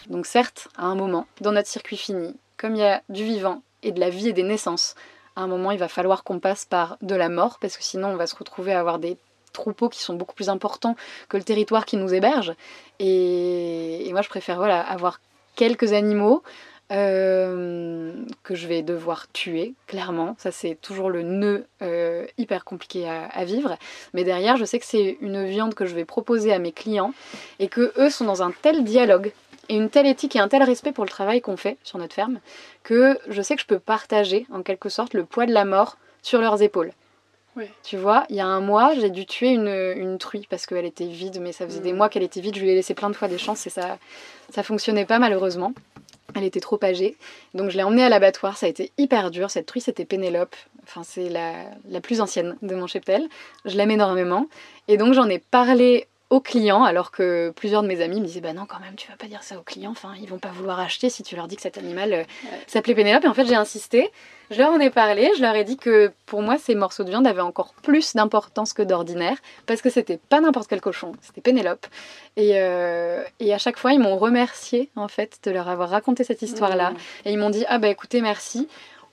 [0.09, 3.61] Donc certes, à un moment, dans notre circuit fini, comme il y a du vivant
[3.83, 4.95] et de la vie et des naissances,
[5.35, 8.09] à un moment, il va falloir qu'on passe par de la mort, parce que sinon,
[8.09, 9.17] on va se retrouver à avoir des
[9.53, 10.95] troupeaux qui sont beaucoup plus importants
[11.29, 12.53] que le territoire qui nous héberge.
[12.99, 15.19] Et, moi, je préfère voilà, avoir
[15.55, 16.41] quelques animaux
[16.91, 20.35] euh, que je vais devoir tuer, clairement.
[20.39, 23.77] Ça, c'est toujours le nœud euh, hyper compliqué à, à, vivre.
[24.13, 27.13] Mais derrière, je sais que c'est une viande que je vais proposer à mes clients
[27.59, 29.33] et que eux sont dans un tel dialogue
[29.69, 32.13] et une telle éthique et un tel respect pour le travail qu'on fait sur notre
[32.13, 32.39] ferme
[32.83, 35.97] que je sais que je peux partager en quelque sorte le poids de la mort
[36.21, 36.91] sur leurs épaules.
[37.83, 40.85] Tu vois, il y a un mois, j'ai dû tuer une, une truie parce qu'elle
[40.85, 41.97] était vide, mais ça faisait des mm.
[41.97, 42.55] mois qu'elle était vide.
[42.55, 43.97] Je lui ai laissé plein de fois des chances et ça,
[44.51, 45.73] ça fonctionnait pas malheureusement.
[46.35, 47.17] Elle était trop âgée.
[47.53, 48.57] Donc je l'ai emmenée à l'abattoir.
[48.57, 49.49] Ça a été hyper dur.
[49.49, 50.55] Cette truie, c'était Pénélope.
[50.83, 51.53] Enfin, c'est la,
[51.89, 53.27] la plus ancienne de mon cheptel.
[53.65, 54.47] Je l'aime énormément.
[54.87, 58.41] Et donc j'en ai parlé aux clients, alors que plusieurs de mes amis me disaient
[58.41, 60.49] Bah non, quand même, tu vas pas dire ça aux clients, enfin, ils vont pas
[60.49, 62.23] vouloir acheter si tu leur dis que cet animal euh,
[62.67, 63.23] s'appelait Pénélope.
[63.23, 64.11] Et en fait, j'ai insisté,
[64.51, 67.09] je leur en ai parlé, je leur ai dit que pour moi, ces morceaux de
[67.09, 71.41] viande avaient encore plus d'importance que d'ordinaire, parce que c'était pas n'importe quel cochon, c'était
[71.41, 71.87] Pénélope.
[72.35, 76.25] Et, euh, et, à chaque fois, ils m'ont remercié, en fait, de leur avoir raconté
[76.25, 76.91] cette histoire-là.
[76.91, 76.97] Mmh.
[77.25, 78.67] Et ils m'ont dit Ah bah écoutez, merci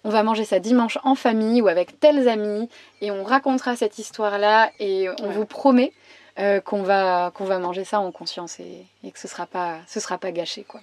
[0.04, 2.68] on va manger ça dimanche en famille ou avec tels amis
[3.00, 5.92] et on racontera cette histoire-là et on vous promet
[6.38, 10.00] euh, qu'on va, qu'on va manger ça en conscience et, que ce sera pas, ce
[10.00, 10.64] sera pas gâché.
[10.64, 10.80] Quoi.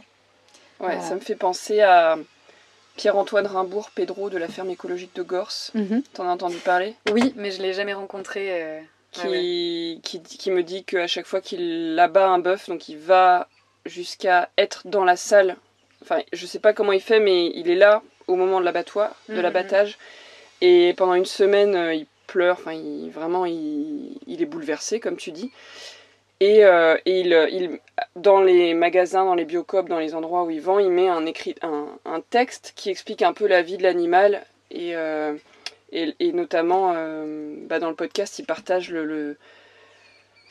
[0.80, 2.18] Ouais, ça me fait penser à
[2.96, 5.72] Pierre-Antoine Rimbourg, Pedro de la ferme écologique de Gorse.
[5.74, 6.96] Mm T'en as entendu parler?
[7.12, 8.64] Oui, mais je l'ai jamais rencontré.
[8.64, 8.80] Euh,
[9.12, 13.48] qui, qui, qui me dit qu'à chaque fois qu'il abat un bœuf, donc il va
[13.86, 15.58] jusqu'à être dans la salle.
[16.02, 19.14] Enfin, je sais pas comment il fait, mais il est là au moment de l'abattoir,
[19.28, 19.42] de Mhm.
[19.42, 19.98] l'abattage.
[20.62, 22.58] Et pendant une semaine, euh, il pleure.
[22.60, 25.52] Enfin, il, vraiment, il, est bouleversé, comme tu dis.
[26.40, 27.80] Et, euh, il,
[28.16, 31.26] dans les magasins, dans les biocoop, dans les endroits où il vend, il met un,
[31.26, 34.44] écrit, un, texte qui explique un peu la vie de l'animal.
[34.72, 35.36] Et, euh,
[35.92, 39.38] et notamment, euh, bah, dans le podcast, il partage le, le,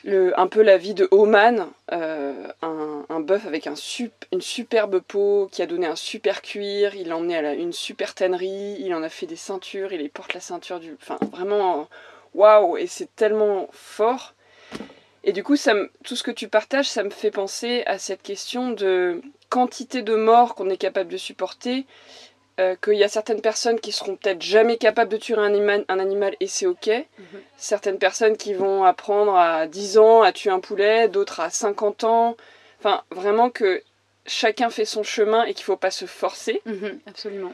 [0.05, 5.67] un peu la vie de Oman, euh, un, bœuf avec une superbe peau qui a
[5.67, 6.95] donné un super cuir.
[6.95, 10.33] Il l'a emmené à une super tannerie, il en a fait des ceintures, il porte
[10.33, 10.95] la ceinture du.
[10.99, 11.87] Enfin, vraiment,
[12.33, 12.77] waouh!
[12.77, 14.33] Et c'est tellement fort.
[15.23, 15.55] Et du coup,
[16.03, 20.15] tout ce que tu partages, ça me fait penser à cette question de quantité de
[20.15, 21.85] morts qu'on est capable de supporter.
[22.61, 25.83] Euh, qu'il y a certaines personnes qui seront peut-être jamais capables de tuer un animal,
[25.89, 26.89] un animal et c'est ok.
[27.57, 32.03] Certaines personnes qui vont apprendre à 10 ans à tuer un poulet, d'autres à 50
[32.05, 32.37] ans.
[32.79, 33.81] Enfin, vraiment que
[34.25, 36.61] chacun fait son chemin et qu'il faut pas se forcer.
[36.65, 37.53] Mhm, absolument.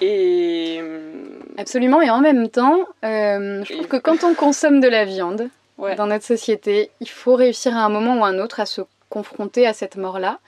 [0.00, 4.80] Et hum, Absolument, et en même temps, euh, je trouve Et- que quand on consomme
[4.80, 5.94] de la viande Ouais.
[5.96, 8.82] dans notre société, il faut réussir à un moment ou à un autre à se
[9.10, 10.38] confronter à cette mort-là.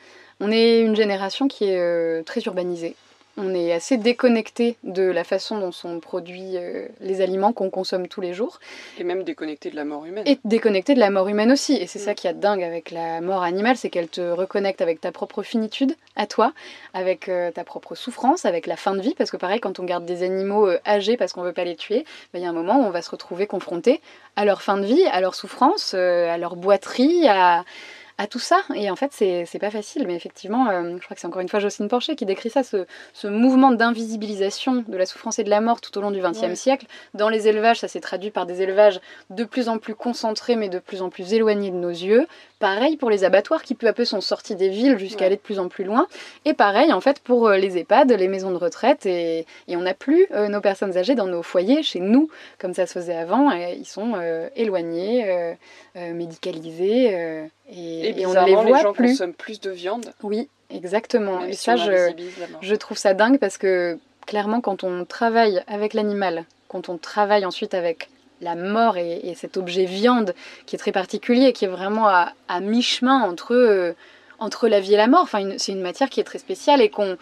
[0.40, 2.94] On est une génération qui est euh, très urbanisée.
[3.36, 8.06] On est assez déconnecté de la façon dont sont produits euh, les aliments qu'on consomme
[8.06, 8.60] tous les jours.
[8.96, 10.22] et même déconnecté de la mort humaine.
[10.26, 11.74] Et déconnecté de la mort humaine aussi.
[11.74, 12.02] Et c'est Mm.
[12.02, 15.42] ça qui est dingue avec la mort animale, c'est qu'elle te reconnecte avec ta propre
[15.42, 16.52] finitude, à toi,
[16.92, 19.14] avec euh, ta propre souffrance, avec la fin de vie.
[19.16, 21.74] Parce que pareil, quand on garde des animaux euh, âgés parce qu'on veut pas les
[21.76, 24.00] tuer, ben, il y a un moment où on va se retrouver confronté
[24.36, 27.64] à leur fin de vie, à leur souffrance, à leur boiterie, à
[28.18, 28.60] à tout ça.
[28.74, 31.48] Et en fait, c'est pas facile, mais effectivement, euh, je crois que c'est encore une
[31.48, 35.50] fois Jocelyne Porcher qui décrit ça, ce, ce mouvement d'invisibilisation de la souffrance et de
[35.50, 36.54] la mort tout au long du XXe Ouais.
[36.54, 36.86] siècle.
[37.14, 39.00] Dans les élevages, ça s'est traduit par des élevages
[39.30, 42.26] de plus en plus concentrés, mais de plus en plus éloignés de nos yeux.
[42.64, 45.40] Pareil pour les abattoirs qui peu à peu sont sortis des villes jusqu'à aller de
[45.42, 46.06] plus en plus loin.
[46.46, 49.04] Et pareil en fait pour euh, les EHPAD, les maisons de retraite.
[49.04, 52.72] Et, et on n'a plus euh, nos personnes âgées dans nos foyers, chez nous, comme
[52.72, 53.52] ça se faisait avant.
[53.52, 57.12] Et ils sont euh, éloignés, euh, médicalisés.
[57.68, 59.08] et, Et et on ne les voit gens plus.
[59.10, 60.14] consomment plus de viande.
[60.22, 61.40] Oui, exactement.
[61.40, 65.92] même et si ça, je trouve ça dingue parce que clairement, quand on travaille avec
[65.92, 68.08] l'animal, quand on travaille ensuite avec
[68.44, 70.34] la mort et, et cet objet viande
[70.66, 73.92] qui est très particulier, qui est vraiment à, à mi-chemin entre, euh,
[74.38, 76.88] entre la vie et la mort, enfin, c'est une matière qui est très spéciale et
[76.90, 77.16] qu'on.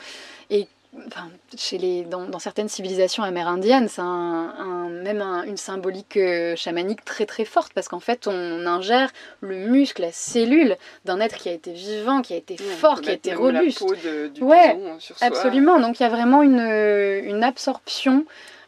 [1.06, 6.18] Enfin, chez les, dans, dans certaines civilisations amérindiennes, c'est un, un- même un- une symbolique
[6.18, 9.08] euh, chamanique très très forte parce qu'en fait on ingère
[9.40, 13.08] le muscle, la cellule d'un être qui a été vivant, qui a été fort, qui
[13.08, 13.80] a été robuste.
[13.80, 15.26] La peau de- du Ouais, bison sur soi.
[15.28, 18.26] Absolument, donc il y a vraiment une, une absorption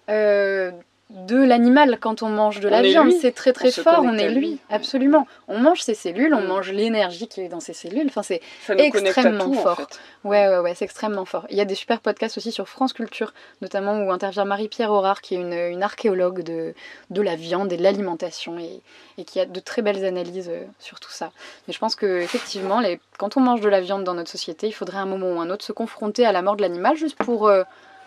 [0.09, 0.71] euh,
[1.14, 3.12] de l'animal quand on mange de la On viande.
[3.12, 4.59] C'est très très On fort, on est lui, lui.
[4.68, 5.27] absolument.
[5.46, 6.46] On mange ses cellules, on Mm.
[6.46, 8.07] mange l'énergie qui est dans ses cellules.
[8.09, 8.40] Enfin, c'est
[8.77, 9.77] extrêmement tout, en fort.
[9.77, 10.00] fait.
[10.24, 11.46] ouais, ouais, ouais, c'est extrêmement fort.
[11.50, 15.20] Il y a des super podcasts aussi sur France Culture, notamment où intervient Marie-Pierre Aurard,
[15.20, 16.74] qui est une, une archéologue de,
[17.11, 18.81] de la viande et de l'alimentation et,
[19.16, 21.31] et qui a de très belles analyses euh, sur tout ça.
[21.68, 24.66] Mais je pense que effectivement, les, quand on mange de la viande dans notre société,
[24.66, 27.16] il faudrait un moment ou un autre se confronter à la mort de l'animal juste
[27.18, 27.62] pour euh,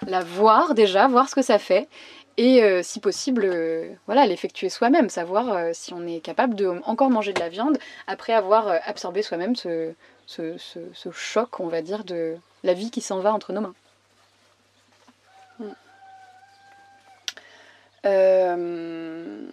[0.08, 1.88] la voir déjà, voir ce que ça fait.
[2.38, 6.68] Et euh, si possible, euh, voilà, l'effectuer soi-même, savoir euh, si on est capable de
[6.86, 9.94] encore manger de la viande après avoir absorbé soi-même ce,
[11.12, 13.74] choc, on va dire, de la vie qui s'en va entre nos mains.
[18.06, 19.48] Euh,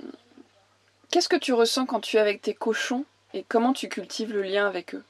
[1.10, 4.42] Qu'est-ce que tu ressens quand tu es avec tes cochons et comment tu cultives le
[4.42, 5.04] lien avec eux?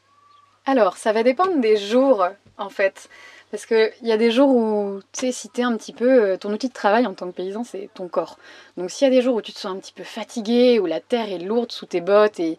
[0.67, 3.09] Alors, ça va dépendre des jours, en fait.
[3.55, 6.11] Parce qu'il y a des jours où, tu sais, si t'es un petit peu.
[6.33, 8.37] euh, Ton outil de travail en tant que paysan, c'est ton corps.
[8.77, 10.87] Donc, s'il y a des jours où tu te sens un petit peu fatigué, où
[10.87, 12.59] la terre est lourde sous tes bottes et.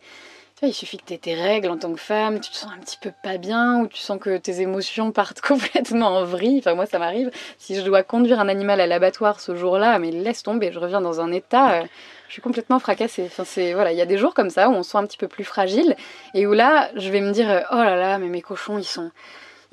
[0.62, 2.80] Il suffit que tu aies tes règles en tant que femme, tu te sens un
[2.80, 6.60] petit peu pas bien, ou tu sens que tes émotions partent complètement en vrille.
[6.60, 7.30] Enfin, moi, ça m'arrive.
[7.60, 11.02] Si je dois conduire un animal à l'abattoir ce jour-là, mais laisse tomber, je reviens
[11.02, 11.82] dans un état.
[11.82, 11.84] euh,
[12.30, 13.26] je suis complètement fracassée.
[13.26, 15.06] Enfin, c'est voilà, il y a des jours comme ça où on se sent un
[15.06, 15.98] petit peu plus fragile
[16.34, 18.86] et où là, je vais me dire euh, oh là là, mais mes cochons, ils
[18.86, 19.12] sont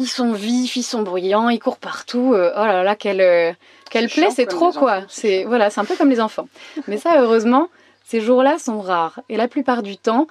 [0.02, 2.34] ils sont vifs, ils sont bruyants, ils courent partout.
[2.34, 3.52] euh, oh là là, quelle euh,
[3.90, 5.02] quelle plaie, c'est trop quoi.
[5.08, 6.48] c'est voilà, c'est un peu comme les enfants.
[6.88, 7.68] Mais ça, heureusement,
[8.04, 10.26] ces jours-là sont rares et la plupart du temps.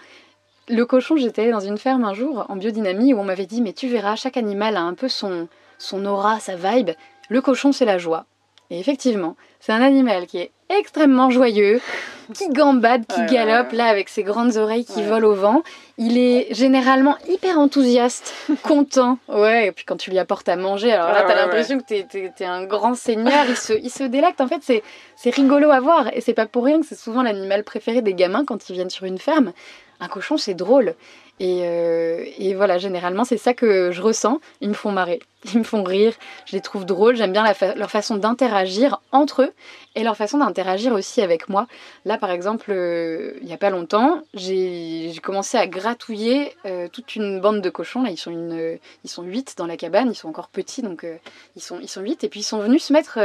[0.70, 3.74] Le cochon, j'étais dans une ferme un jour en biodynamie où on m'avait dit mais
[3.74, 5.48] tu verras, chaque animal a un peu son
[5.78, 6.92] son aura, sa vibe.
[7.30, 8.26] Le cochon, c'est la joie.
[8.72, 11.82] Et effectivement, c'est un animal qui est extrêmement joyeux,
[12.34, 15.62] qui gambade, qui Ouais, galope ouais, là avec ses grandes oreilles qui volent au vent.
[15.98, 19.20] Il est généralement hyper enthousiaste, content.
[19.28, 22.46] Ouais, et puis quand tu lui apportes à manger, alors là, t'as l'impression que t'es
[22.46, 23.44] un grand seigneur.
[23.50, 24.40] Il se, il se délecte.
[24.40, 24.84] En fait, c'est,
[25.18, 26.08] c'est rigolo à voir.
[26.14, 28.90] Et c'est pas pour rien que c'est souvent l'animal préféré des gamins quand ils viennent
[28.90, 29.52] sur une ferme.
[30.00, 30.96] Un cochon, c'est drôle.
[31.42, 34.40] Et, euh, et voilà, généralement, c'est ça que je ressens.
[34.62, 35.20] Ils me font marrer,
[35.52, 36.14] ils me font rire,
[36.46, 37.16] je les trouve drôles.
[37.16, 37.44] J'aime bien
[37.76, 39.54] leur façon d'interagir entre eux
[39.96, 41.66] et leur façon d'interagir aussi avec moi.
[42.06, 47.16] Là, par exemple, euh, il n'y a pas longtemps, j'ai commencé à gratouiller euh, toute
[47.16, 48.04] une bande de cochons.
[48.04, 51.08] Là, ils sont, une, ils sont 8 dans la cabane, ils sont encore petits, donc
[51.56, 52.24] ils, sont, ils sont 8.
[52.24, 53.18] Et puis, ils sont venus se mettre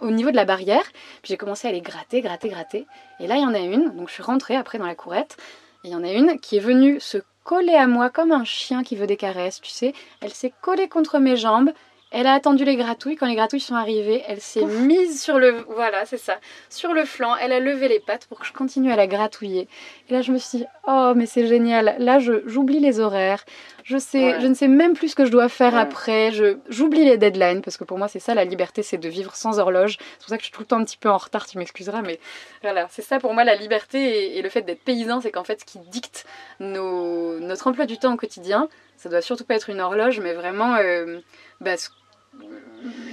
[0.00, 0.82] au niveau de la barrière.
[1.22, 2.86] Puis, j'ai commencé à les gratter, gratter, gratter.
[3.20, 5.36] Et là, il y en a une, donc je suis rentrée après dans la courette.
[5.84, 7.18] Et il y en a une qui est venue se
[7.50, 9.92] coller à moi comme un chien qui veut des caresses, tu sais.
[10.20, 11.72] Elle s'est collée contre mes jambes.
[12.12, 13.14] Elle a attendu les gratouilles.
[13.14, 15.64] Quand les gratouilles sont arrivées, elle s'est mise sur le.
[15.68, 16.38] Voilà, c'est ça.
[16.68, 17.36] Sur le flanc.
[17.40, 19.68] Elle a levé les pattes pour que je continue à la gratouiller.
[20.08, 21.94] Et là, je me suis dit, oh, mais c'est génial.
[22.00, 23.44] Là, je- j'oublie les horaires.
[23.84, 24.40] Je, sais, Ouais.
[24.40, 25.80] je ne sais même plus ce que je dois faire Ouais.
[25.80, 26.32] après.
[26.32, 29.36] Je- J'oublie les deadlines parce que pour moi, c'est ça la liberté c'est de vivre
[29.36, 29.96] sans horloge.
[30.00, 31.46] C'est pour ça que je suis tout le temps un petit peu en retard.
[31.46, 32.18] Tu m'excuseras, mais
[32.62, 33.98] voilà, c'est ça pour moi la liberté
[34.34, 36.26] et, et le fait d'être paysan, c'est qu'en fait, ce qui dicte
[36.58, 40.34] nos- notre emploi du temps au quotidien, ça doit surtout pas être une horloge, mais
[40.34, 41.20] vraiment euh,
[41.60, 41.88] bah, ce-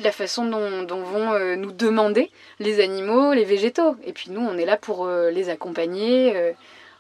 [0.04, 3.96] la façon dont, vont euh, nous demander les animaux, les végétaux.
[4.04, 6.52] Et puis nous, on est là pour euh, les accompagner, euh,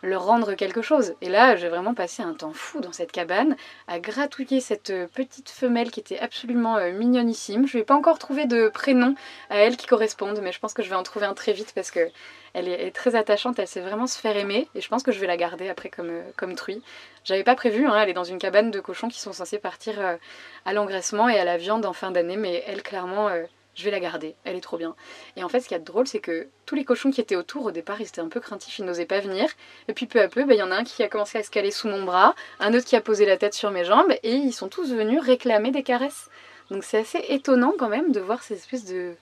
[0.03, 1.15] leur rendre quelque chose.
[1.21, 3.55] Et là, j'ai vraiment passé un temps fou dans cette cabane
[3.87, 7.67] à gratouiller cette petite femelle qui était absolument mignonissime.
[7.67, 9.15] Je n'ai pas encore trouvé de prénom
[9.49, 11.71] à elle qui corresponde, mais je pense que je vais en trouver un très vite
[11.73, 12.09] parce que
[12.53, 15.19] elle est, très attachante, elle sait vraiment se faire aimer et je pense que je
[15.19, 16.81] vais la garder après comme, comme truie.
[17.27, 19.99] J'avais pas prévu, hein, elle est dans une cabane de cochons qui sont censés partir
[19.99, 20.15] euh,
[20.63, 23.43] à l'engraissement et à la viande en fin d'année, mais elle clairement, euh,
[23.75, 24.95] je vais la garder, elle est trop bien.
[25.35, 27.65] Et en fait, ce qui est drôle, c'est que tous les cochons qui étaient autour,
[27.65, 29.49] au départ, ils étaient un peu craintifs, ils n'osaient pas venir.
[29.89, 31.43] Et puis peu à peu, bah, il y en a un qui a commencé à
[31.43, 34.13] se caler sous mon bras, un autre qui a posé la tête sur mes jambes,
[34.23, 36.29] et ils sont tous venus réclamer des caresses.
[36.71, 39.15] Donc c'est assez étonnant quand même de voir ces espèces de,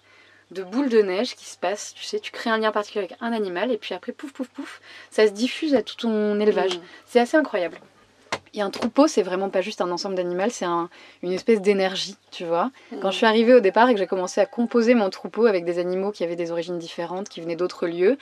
[0.51, 1.95] de boules de neige qui se passent.
[1.95, 4.49] Tu sais, tu crées un lien particulier avec un animal, et puis après, pouf, pouf,
[4.49, 4.79] pouf,
[5.09, 6.77] ça se diffuse à tout ton élevage.
[6.77, 6.81] Mm.
[7.07, 7.79] C'est assez incroyable.
[8.55, 10.89] Et un troupeau, c'est vraiment pas juste un ensemble d'animaux, c'est un-
[11.21, 12.71] une espèce d'énergie, tu vois.
[13.01, 15.65] Quand je suis arrivée au départ et que j'ai commencé à composer mon troupeau avec
[15.65, 18.17] des animaux qui avaient des origines différentes, qui venaient d'autres lieux,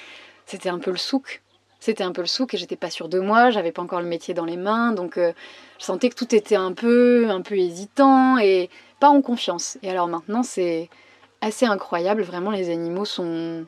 [0.48, 1.42] c'était un peu le souk.
[1.80, 4.08] C'était un peu le souk et j'étais pas sûre de moi, j'avais pas encore le
[4.08, 5.34] métier dans les mains, donc euh,
[5.80, 8.70] je sentais que tout était un peu, un peu hésitant et
[9.00, 9.78] pas en confiance.
[9.84, 10.90] Et alors maintenant, c'est
[11.42, 13.66] assez incroyable, vraiment, les animaux sont.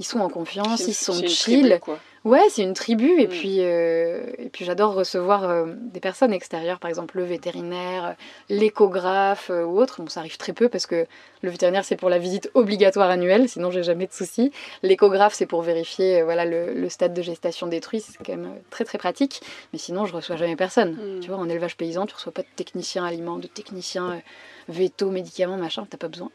[0.00, 1.60] Ils sont en confiance, ils sont chill.
[1.62, 1.98] tribu, quoi.
[2.28, 3.30] Ouais, c'est une tribu et Mm.
[3.30, 5.64] puis, euh, et puis j'adore recevoir euh,
[5.94, 8.12] des personnes extérieures, par exemple le vétérinaire, euh,
[8.50, 10.02] l'échographe euh, ou autre.
[10.02, 11.06] Bon, ça arrive très peu parce que
[11.40, 14.52] le vétérinaire c'est pour la visite obligatoire annuelle, sinon j'ai jamais de soucis.
[14.82, 18.84] L'échographe c'est pour vérifier voilà le, le stade de gestation détruit, c'est quand même très
[18.84, 19.40] très pratique.
[19.72, 20.92] Mais sinon je reçois jamais personne.
[21.16, 21.20] Mm.
[21.20, 24.20] Tu vois, en élevage paysan, tu reçois pas de technicien aliments, de technicien
[24.68, 26.30] veto, médicaments, machin, t'as pas besoin.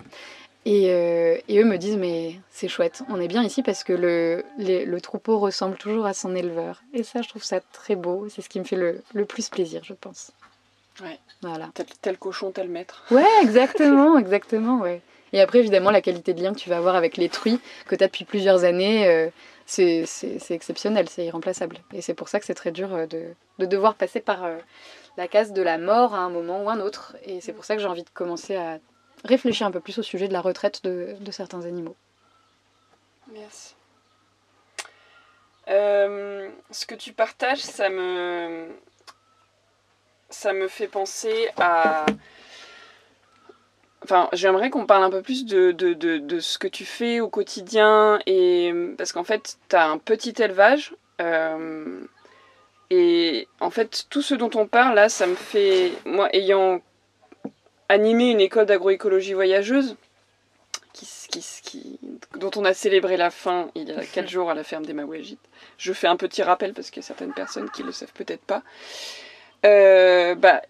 [0.65, 3.91] Et, euh, et eux me disent mais c'est chouette, on est bien ici parce que
[3.93, 6.81] le, les- le troupeau ressemble toujours à son éleveur.
[6.93, 9.49] Et ça je trouve ça très beau, c'est ce qui me fait le, le plus
[9.49, 10.31] plaisir je pense.
[11.01, 11.19] Ouais.
[11.41, 11.69] Voilà.
[11.73, 13.03] Tel, tel cochon, tel maître.
[13.11, 15.01] Ouais exactement, exactement ouais.
[15.33, 17.95] Et après évidemment la qualité de lien que tu vas avoir avec les truies que
[17.95, 19.29] tu as depuis plusieurs années, euh,
[19.65, 20.05] c'est
[20.51, 21.77] exceptionnel, c'est irremplaçable.
[21.93, 23.23] Et c'est pour ça que c'est très dur euh, de,
[23.59, 24.57] de devoir passer par euh,
[25.17, 27.15] la case de la mort à un moment ou un autre.
[27.25, 28.77] Et c'est pour ça que j'ai envie de commencer à
[29.23, 31.95] réfléchir un peu plus au sujet de la retraite de, certains animaux.
[33.31, 33.75] Merci.
[35.69, 38.67] Euh, ce que tu partages, ça me,
[40.29, 42.05] ça me fait penser à.
[44.03, 47.21] Enfin, j'aimerais qu'on parle un peu plus de, de, de, de ce que tu fais
[47.21, 48.19] au quotidien.
[48.25, 50.93] Et, parce qu'en fait, tu as un petit élevage.
[51.21, 52.01] euh,
[52.89, 55.93] et en fait, tout ce dont on parle là, ça me fait.
[56.05, 56.79] Moi, ayant
[57.89, 59.95] animé une école d'agroécologie voyageuse,
[62.35, 64.93] dont on a célébré la fin il y a 4 jours à la ferme des
[64.93, 65.39] Mawajites.
[65.77, 68.43] Je fais un petit rappel parce qu'il y a certaines personnes qui le savent peut-être
[68.43, 68.61] pas.
[69.65, 70.61] Euh, bah,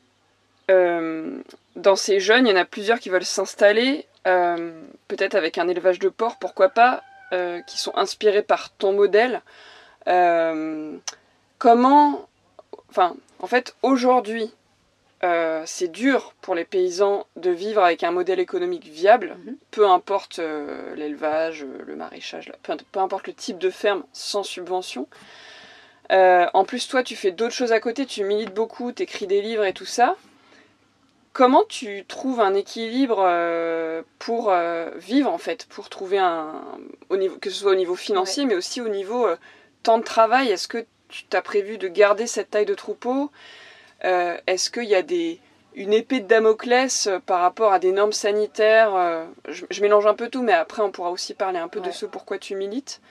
[0.71, 1.41] euh,
[1.75, 4.71] dans ces jeunes, il y en a plusieurs qui veulent s'installer, euh,
[5.07, 7.03] peut-être avec un élevage de porc, pourquoi pas,
[7.65, 9.41] qui sont inspirés par ton modèle.
[11.57, 12.29] Comment,
[12.91, 14.53] enfin, en fait, aujourd'hui,
[15.23, 19.57] euh, c'est dur pour les paysans de vivre avec un modèle économique viable, Mhm.
[19.71, 24.43] peu importe euh, l'élevage, euh, le maraîchage, peu, peu importe le type de ferme, sans
[24.43, 25.07] subvention.
[26.11, 29.25] Euh, en plus, toi, tu fais d'autres choses à côté, tu milites beaucoup, tu écris
[29.27, 30.15] des livres et tout ça.
[31.31, 33.17] comment tu trouves un équilibre
[34.19, 34.53] pour
[34.97, 36.61] vivre en fait, pour trouver un,
[37.09, 39.27] au niveau, que ce soit au niveau financier, mais aussi au niveau
[39.81, 40.51] temps de travail?
[40.51, 43.31] Est-ce que tu t'as prévu de garder cette taille de troupeau?
[44.03, 45.39] Est-ce qu'il y a des
[45.75, 48.95] une épée de Damoclès euh, par rapport à des normes sanitaires.
[48.95, 51.91] Euh, je, mélange un peu tout, mais après on pourra aussi parler un peu de
[51.91, 53.01] ce pourquoi tu milites.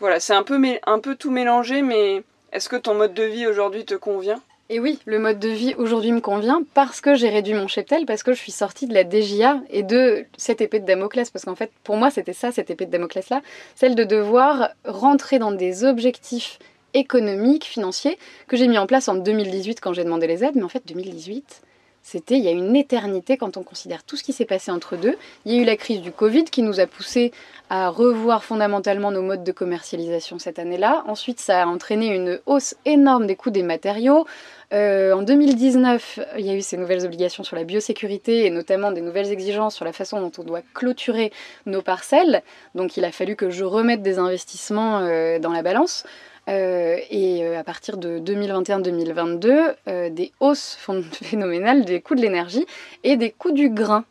[0.00, 2.22] Voilà, c'est un peu, un peu tout mélangé, mais
[2.52, 4.40] est-ce que ton mode de vie aujourd'hui te convient?
[4.70, 8.06] Et oui, le mode de vie aujourd'hui me convient parce que j'ai réduit mon cheptel,
[8.06, 11.28] parce que je suis sortie de la DGA et de cette épée de Damoclès.
[11.30, 13.42] Parce qu'en fait, pour moi, c'était ça, cette épée de Damoclès-là,
[13.74, 16.58] celle de devoir rentrer dans des objectifs
[16.94, 18.18] économiques, financiers,
[18.48, 20.56] que j'ai mis en place en 2018 quand j'ai demandé les aides.
[20.56, 21.62] Mais en fait, 2018,
[22.06, 24.96] c'était il y a une éternité quand on considère tout ce qui s'est passé entre
[24.96, 25.16] deux.
[25.46, 27.32] Il y a eu la crise du Covid qui nous a poussé
[27.70, 31.02] à revoir fondamentalement nos modes de commercialisation cette année-là.
[31.06, 34.26] Ensuite, ça a entraîné une hausse énorme des coûts des matériaux.
[34.74, 38.92] Euh, en 2019, il y a eu ces nouvelles obligations sur la biosécurité et notamment
[38.92, 41.32] des nouvelles exigences sur la façon dont on doit clôturer
[41.64, 42.42] nos parcelles.
[42.74, 46.04] Donc il a fallu que je remette des investissements euh, dans la balance.
[46.48, 50.78] Euh, et euh, à partir de 2021-2022, euh, des hausses
[51.22, 52.66] phénoménales des coûts de l'énergie
[53.02, 54.04] et des coûts du grain.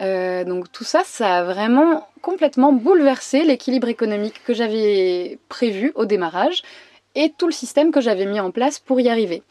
[0.00, 6.62] donc tout ça, ça a vraiment complètement bouleversé l'équilibre économique que j'avais prévu au démarrage
[7.14, 9.42] et tout le système que j'avais mis en place pour y arriver.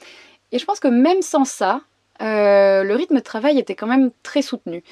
[0.51, 1.81] Et je pense que même sans ça,
[2.19, 4.83] le rythme de travail était quand même très soutenu.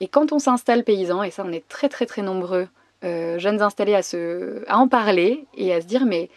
[0.00, 2.68] Et quand on s'installe paysan, et ça on est très très très nombreux,
[3.02, 6.28] jeunes installés à en parler et à se dire mais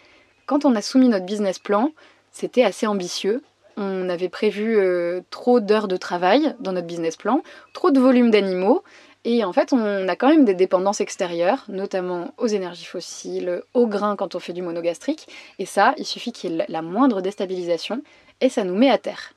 [0.46, 1.92] quand on a soumis notre business plan,
[2.32, 3.44] c'était assez ambitieux.
[3.78, 7.42] On avait prévu euh, trop d'heures de travail dans notre business plan,
[7.74, 8.84] trop de volume d'animaux,
[9.26, 13.88] et en fait, on a quand même des dépendances extérieures, notamment aux énergies fossiles, aux
[13.88, 15.28] grains quand on fait du monogastrique.
[15.60, 18.02] Et ça, il suffit qu'il y ait la moindre déstabilisation
[18.42, 19.34] et ça nous met à terre.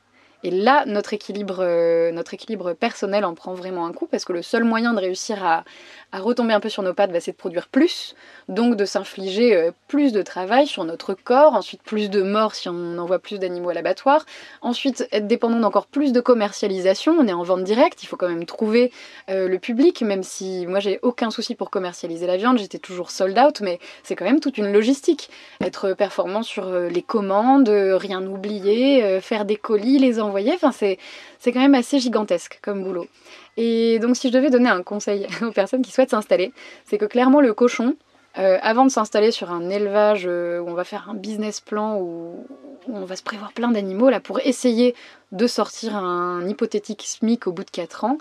[0.47, 4.33] Et là, notre équilibre, euh, notre équilibre personnel en prend vraiment un coup parce que
[4.33, 5.65] le seul moyen de réussir à,
[6.13, 8.15] retomber un peu sur nos pattes, bah, c'est de produire plus,
[8.49, 12.69] donc de s'infliger euh, plus de travail sur notre corps, ensuite plus de morts si
[12.69, 14.25] on envoie plus d'animaux à l'abattoir,
[14.63, 18.29] ensuite être dépendant d'encore plus de commercialisation, on est en vente directe, il faut quand
[18.29, 18.93] même trouver
[19.29, 23.11] euh, le public, même si moi j'ai aucun souci pour commercialiser la viande, j'étais toujours
[23.11, 25.29] sold out, mais c'est quand même toute une logistique,
[25.61, 30.99] être performant sur les commandes, rien oublier, faire des colis, les envoyer, enfin c'est
[31.53, 33.07] quand même assez gigantesque comme boulot.
[33.57, 36.53] Et donc si je devais donner un conseil aux personnes qui souhaitent s'installer,
[36.85, 37.97] c'est que clairement le cochon,
[38.39, 41.99] euh, avant de s'installer sur un élevage euh, où on va faire un business plan,
[41.99, 42.47] où,
[42.87, 44.95] on va se prévoir plein d'animaux, là pour essayer
[45.33, 48.19] de sortir un hypothétique SMIC au bout de 4 ans,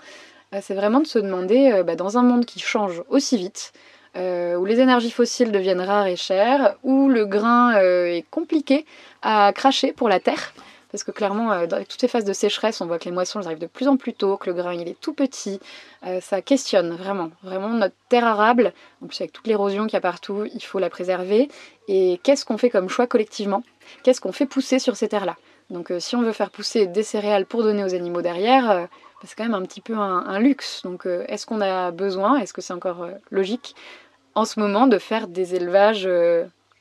[0.54, 3.72] euh, c'est vraiment de se demander, bah, dans un monde qui change aussi vite,
[4.18, 8.86] où les énergies fossiles deviennent rares et chères, où le grain est compliqué
[9.20, 10.54] à cracher pour la terre,
[10.90, 13.40] parce que clairement, euh, dans toutes ces phases de sécheresse, on voit que les moissons
[13.44, 15.60] arrivent de plus en plus tôt, que le grain il est tout petit.
[16.06, 18.72] Euh, ça questionne vraiment, vraiment notre terre arable.
[19.02, 21.48] En plus, avec toute l'érosion qu'il y a partout, il faut la préserver.
[21.88, 23.62] Et qu'est-ce qu'on fait comme choix collectivement?
[24.02, 25.36] Qu'est-ce qu'on fait pousser sur ces terres-là?
[25.70, 28.88] Donc, euh, si on veut faire pousser des céréales pour donner aux animaux derrière, bah,
[29.24, 30.82] c'est quand même un petit peu un, luxe.
[30.84, 32.38] Donc, est-ce qu'on a besoin?
[32.38, 33.74] Est-ce que c'est encore logique
[34.36, 36.08] en ce moment de faire des élevages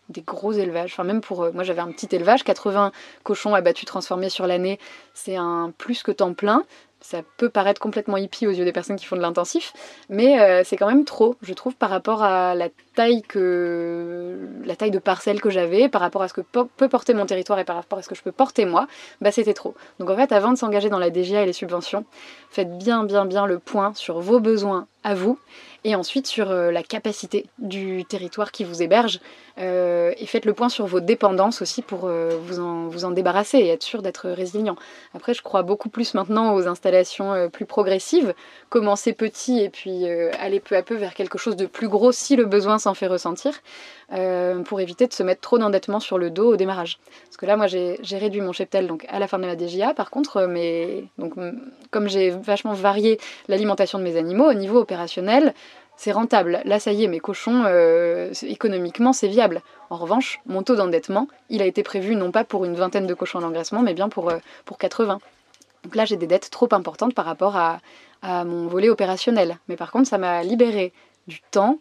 [0.10, 0.92] des gros élevages.
[0.94, 1.44] Enfin, même pour.
[1.44, 2.92] Euh, moi, j'avais un petit élevage, 80
[3.24, 4.80] cochons abattus transformés sur l'année.
[5.14, 6.64] C'est un plus que temps plein.
[7.02, 9.74] Ça peut paraître complètement hippie aux yeux des personnes qui font de l'intensif,
[10.10, 14.76] mais euh, c'est quand même trop, je trouve, par rapport à la taille que la
[14.76, 17.64] taille de parcelle que j'avais, par rapport à ce que peut porter mon territoire et
[17.64, 18.88] par rapport à ce que je peux porter moi,
[19.22, 19.76] bah c'était trop.
[20.00, 22.06] Donc en fait, avant de s'engager dans la DGA et les subventions,
[22.50, 25.38] faites bien bien bien le point sur vos besoins à vous
[25.84, 29.20] et ensuite sur euh, la capacité du territoire qui vous héberge
[29.58, 33.12] euh, et faites le point sur vos dépendances aussi pour euh, vous, en, vous en
[33.12, 34.76] débarrasser et être sûr d'être résilient.
[35.14, 38.34] Après, je crois beaucoup plus maintenant aux installations plus progressives,
[38.70, 42.36] commencer petit et puis aller peu à peu vers quelque chose de plus gros si
[42.36, 43.54] le besoin s'en fait ressentir,
[44.66, 47.00] pour éviter de se mettre trop d'endettement sur le dos au démarrage.
[47.26, 49.94] Parce que là, moi, j'ai réduit mon cheptel donc, à la fin de la DGA,
[49.94, 51.34] par contre, mais, donc,
[51.92, 55.54] comme j'ai vachement varié l'alimentation de mes animaux, au niveau opérationnel,
[55.98, 56.62] c'est rentable.
[56.66, 59.62] Là, ça y est, mes cochons, euh, économiquement, c'est viable.
[59.90, 63.14] En revanche, mon taux d'endettement, il a été prévu non pas pour une vingtaine de
[63.14, 65.20] cochons en engraissement, mais bien pour, euh, pour 80.
[65.84, 67.80] Donc là, j'ai des dettes trop importantes par rapport à,
[68.22, 69.58] à mon volet opérationnel.
[69.68, 70.92] Mais par contre, ça m'a libéré
[71.28, 71.80] du temps,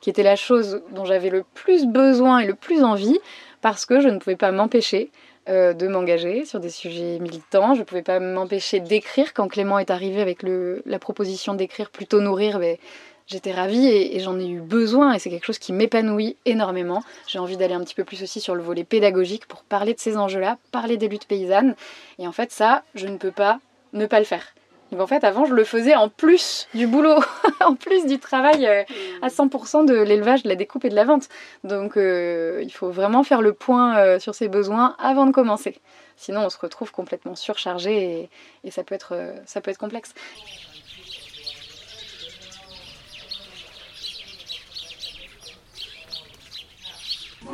[0.00, 3.18] qui était la chose dont j'avais le plus besoin et le plus envie,
[3.62, 5.10] parce que je ne pouvais pas m'empêcher
[5.48, 7.74] euh, de m'engager sur des sujets militants.
[7.74, 9.32] Je ne pouvais pas m'empêcher d'écrire.
[9.32, 12.78] Quand Clément est arrivé avec le, la proposition d'écrire plutôt nourrir, mais
[13.26, 17.02] j'étais ravie et, j'en ai eu besoin et c'est quelque chose qui m'épanouit énormément.
[17.26, 20.00] J'ai envie d'aller un petit peu plus aussi sur le volet pédagogique pour parler de
[20.00, 21.74] ces enjeux-là, parler des luttes paysannes.
[22.18, 23.60] Et en fait, ça, je ne peux pas
[23.92, 24.54] ne pas le faire.
[24.92, 27.18] Donc en fait, avant, je le faisais en plus du boulot,
[27.64, 28.84] en plus du travail euh,
[29.20, 31.28] à 100% de l'élevage, de la découpe et de la vente.
[31.64, 35.80] Donc euh, il faut vraiment faire le point euh, sur ses besoins avant de commencer.
[36.16, 38.30] Sinon, on se retrouve complètement surchargé et,
[38.64, 39.14] et ça, peut être,
[39.44, 40.14] ça peut être complexe.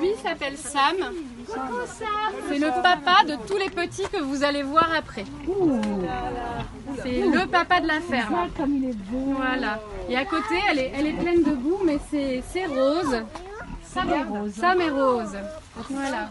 [0.02, 0.96] Lui s'appelle Sam.
[2.48, 5.24] C'est le papa de tous les petits que vous allez voir après.
[7.02, 8.48] C'est le papa de la ferme.
[9.36, 9.80] Voilà.
[10.08, 13.22] Et à côté, elle est, elle est pleine de boue, mais c'est c'est rose.
[13.84, 14.52] Sam et rose.
[14.54, 15.36] Sam et rose.
[15.88, 16.30] Voilà.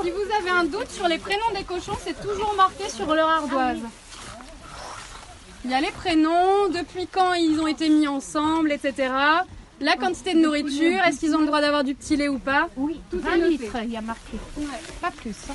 [0.00, 3.28] Si vous avez un doute sur les prénoms des cochons, c'est toujours marqué sur leur
[3.28, 3.82] ardoise.
[5.64, 9.12] Il y a les prénoms, depuis quand ils ont été mis ensemble, etc.
[9.80, 12.68] La quantité de nourriture, est-ce qu'ils ont le droit d'avoir du petit lait ou pas
[12.76, 13.48] Oui, Tout est 20 noté.
[13.50, 14.36] litres, il y a marqué.
[15.00, 15.34] Pas plus.
[15.50, 15.54] hein.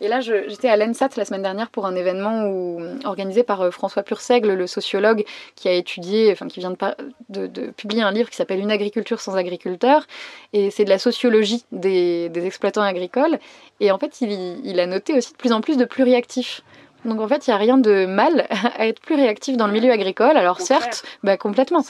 [0.00, 3.72] Et là, j'étais à l'ENSAT la semaine dernière pour un événement où- organisé par euh,
[3.72, 5.24] François Purseigle, le sociologue
[5.56, 6.94] qui a étudié, enfin qui vient de, par-
[7.30, 10.06] de- de publier un livre qui s'appelle Une agriculture sans agriculteurs.
[10.52, 13.40] Et c'est de la sociologie des, des exploitants agricoles.
[13.80, 14.30] Et en fait, il,
[14.64, 16.60] il a noté aussi de plus en plus de pluriactifs.
[17.04, 18.46] Donc en fait, il n'y a rien de mal
[18.76, 20.36] à être plus réactif dans le milieu agricole.
[20.36, 21.84] Alors certes, bah, complètement.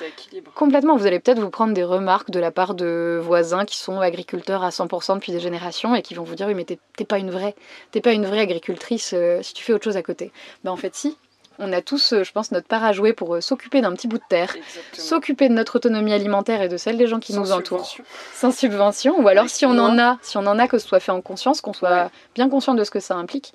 [0.54, 4.00] Complètement, vous allez peut-être vous prendre des remarques de la part de voisins qui sont
[4.00, 7.18] agriculteurs à 100% depuis des générations et qui vont vous dire oui mais t'es pas
[7.18, 7.54] une vraie,
[7.90, 10.30] t'es pas une vraie agricultrice euh, si tu fais autre chose à côté.
[10.64, 11.16] Ben en fait si,
[11.58, 14.06] on a tous, euh, je pense, notre part à jouer pour euh, s'occuper d'un petit
[14.06, 14.54] bout de terre,
[14.92, 18.04] s'occuper de notre autonomie alimentaire et de celle des gens qui Sans nous entourent, subvention.
[18.34, 20.86] sans subvention, ou alors Avec si on en a, si on en a que ce
[20.86, 22.06] soit fait en conscience, qu'on soit Ouais.
[22.34, 23.52] bien conscient de ce que ça implique.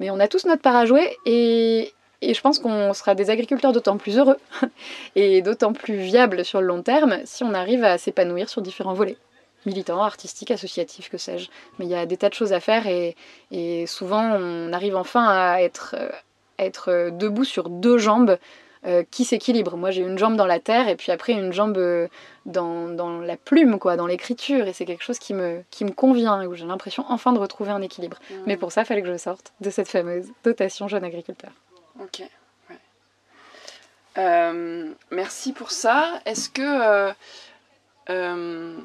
[0.00, 1.92] Mais on a tous notre part à jouer et,
[2.22, 4.38] je pense qu'on sera des agriculteurs d'autant plus heureux
[5.16, 8.94] et d'autant plus viables sur le long terme si on arrive à s'épanouir sur différents
[8.94, 9.16] volets.
[9.64, 11.50] Militants, artistiques, associatifs, que sais-je.
[11.78, 15.26] Mais il y a des tas de choses à faire et, souvent on arrive enfin
[15.28, 15.96] à être,
[16.58, 18.38] à être euh, debout sur deux jambes
[18.86, 19.76] euh, qui s'équilibrent.
[19.76, 22.08] Moi j'ai une jambe dans la terre et puis après une jambe euh,
[22.44, 24.66] dans, dans la plume, quoi, dans l'écriture.
[24.68, 27.38] Et c'est quelque chose qui me, qui me convient et où j'ai l'impression enfin de
[27.38, 28.18] retrouver un équilibre.
[28.30, 28.34] Mm.
[28.46, 31.50] Mais pour ça, il fallait que je sorte de cette fameuse dotation jeune agriculteur.
[32.00, 32.22] Ok.
[32.70, 32.76] ouais.
[34.18, 36.20] Euh, merci pour ça.
[36.24, 37.12] Est-ce que.
[38.10, 38.76] euh,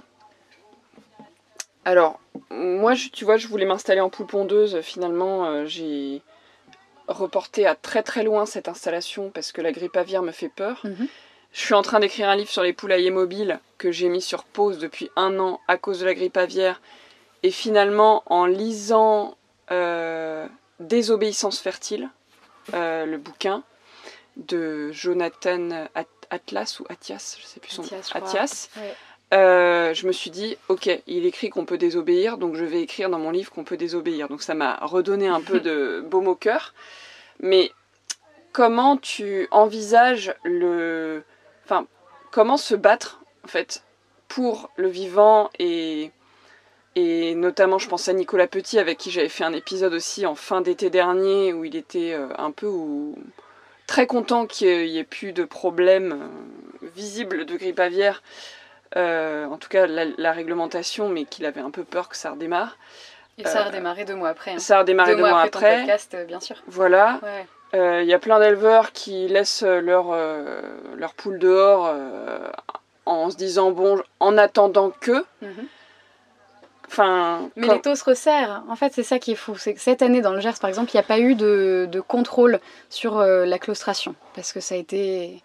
[1.86, 4.82] alors, moi, je- tu vois, je voulais m'installer en poule pondeuse.
[4.82, 6.22] Finalement, j'ai
[7.12, 10.80] reporté à très très loin cette installation parce que la grippe aviaire me fait peur.
[10.84, 11.08] Mhm.
[11.54, 14.46] Je suis en train d'écrire un livre sur les poulaillers mobiles que j'ai mis sur
[14.46, 16.82] pause depuis un an à cause de la grippe aviaire.
[17.44, 19.36] Et finalement, en lisant
[19.72, 20.48] euh,
[20.80, 22.10] Désobéissance fertile,
[22.74, 23.64] euh, le bouquin
[24.38, 27.88] de Jonathan At- Atlas ou Athias, je sais plus son nom.
[28.24, 28.70] Athias,
[29.34, 33.10] Euh, je me suis dit, ok, il écrit qu'on peut désobéir, donc je vais écrire
[33.10, 34.28] dans mon livre qu'on peut désobéir.
[34.28, 36.74] Donc ça m'a redonné un peu de baume au cœur.
[37.40, 37.72] Mais
[38.52, 41.24] comment tu envisages le.
[41.66, 41.88] Enfin,
[42.32, 43.84] comment se battre, en fait,
[44.28, 46.12] pour le vivant et.
[46.98, 50.36] Et notamment, je pense à Nicolas Petit, avec qui j'avais fait un épisode aussi en
[50.36, 53.16] fin d'été dernier, où il était euh, un peu ou-
[53.88, 56.30] très content qu'il n'y ait plus de problème
[56.84, 58.22] euh, visible de grippe aviaire
[58.98, 62.32] euh, en tout cas la, la réglementation, mais qu'il avait un peu peur que ça
[62.32, 62.78] redémarre.
[63.38, 64.52] Et ça a Euh, redémarré deux mois après.
[64.52, 64.60] hein.
[64.60, 65.78] Ça a redémarré deux, mois ton après.
[65.80, 66.58] podcast, euh, bien sûr.
[66.68, 67.20] Voilà.
[67.24, 67.48] Ouais.
[67.74, 70.62] Euh, Il y a plein d'éleveurs qui laissent leur, euh,
[70.98, 71.94] leur poule dehors
[73.06, 75.24] en se disant, bon, en attendant que.
[75.42, 75.68] Mhm.
[76.88, 78.64] Enfin, Mais les taux se resserrent.
[78.68, 79.56] En fait, c'est ça qui est fou.
[79.58, 81.88] C'est que cette année, dans le Gers, par exemple, il n'y a pas eu de,
[81.90, 84.14] de contrôle sur euh, la claustration.
[84.36, 85.42] Parce que ça a été.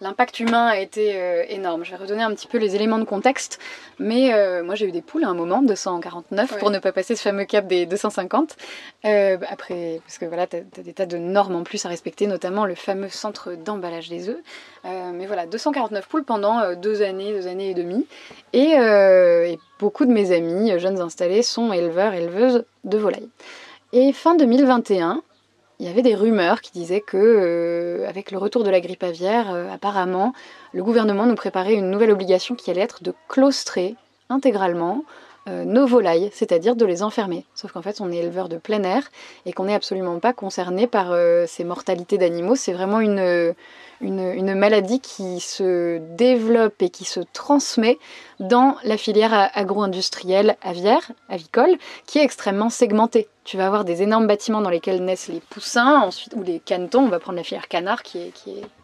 [0.00, 1.84] L'impact humain a été euh, énorme.
[1.84, 3.58] Je vais redonner un petit peu les éléments de contexte.
[3.98, 6.58] Mais euh, moi, j'ai eu des poules à un moment, 249, Ouais.
[6.58, 8.56] pour ne pas passer ce fameux cap des 250.
[9.04, 12.28] Euh, après, parce que voilà, tu as, des tas de normes en plus à respecter,
[12.28, 14.38] notamment le fameux centre d'emballage des œufs.
[14.84, 18.06] Mais voilà, 249 poules pendant deux années, deux années et demie.
[18.54, 23.28] Et, et beaucoup de mes amis, jeunes installés, sont éleveurs, éleveuses de volailles.
[23.92, 25.22] Et fin 2021,
[25.80, 29.04] il y avait des rumeurs qui disaient que, euh, avec le retour de la grippe
[29.04, 30.32] aviaire, euh, apparemment,
[30.72, 33.94] le gouvernement nous préparait une nouvelle obligation qui allait être de claustrer
[34.28, 35.04] intégralement
[35.48, 37.44] euh, nos volailles, c'est-à-dire de les enfermer.
[37.54, 39.08] Sauf qu'en fait, on est éleveur de plein air
[39.46, 41.14] et qu'on n'est absolument pas concerné par
[41.46, 42.56] ces mortalités d'animaux.
[42.56, 43.54] C'est vraiment une
[44.54, 47.98] maladie qui se développe et qui se transmet
[48.40, 53.28] dans la filière agro-industrielle aviaire, avicole, qui est extrêmement segmentée.
[53.48, 57.04] Tu vas avoir des énormes bâtiments dans lesquels naissent les poussins, ensuite, ou les canetons,
[57.04, 58.32] on va prendre la filière canard qui est,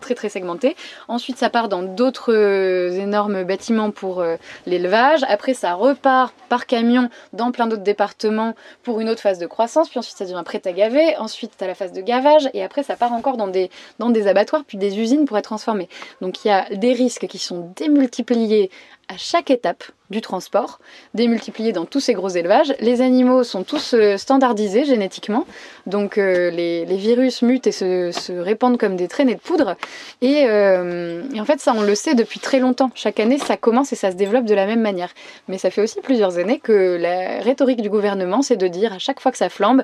[0.01, 0.75] très très segmentée.
[1.07, 5.21] Ensuite, ça part dans d'autres euh, énormes bâtiments pour euh, l'élevage.
[5.29, 9.91] Après, ça repart par camion dans plein d'autres départements pour une autre phase de croissance.
[9.91, 11.15] Puis ensuite, ça devient prêt à gaver.
[11.19, 12.49] Ensuite, tu as la phase de gavage.
[12.55, 15.45] Et après, ça part encore dans des, dans des abattoirs, puis des usines pour être
[15.45, 15.91] transformé.
[16.23, 18.71] Donc, il y a des risques qui sont démultipliés
[19.09, 20.81] à chaque étape du transport,
[21.15, 22.75] démultipliés dans tous ces gros élevages.
[22.81, 25.47] Les animaux sont tous euh, standardisés génétiquement,
[25.87, 29.77] donc euh, les, virus mutent et se, se, répandent comme des traînées de poudre.
[30.21, 32.91] Et, euh, et, en fait, ça, on le sait depuis très longtemps.
[32.95, 35.11] Chaque année, ça commence et ça se développe de la même manière.
[35.49, 38.99] Mais ça fait aussi plusieurs années que la rhétorique du gouvernement, c'est de dire à
[38.99, 39.83] chaque fois que ça flambe,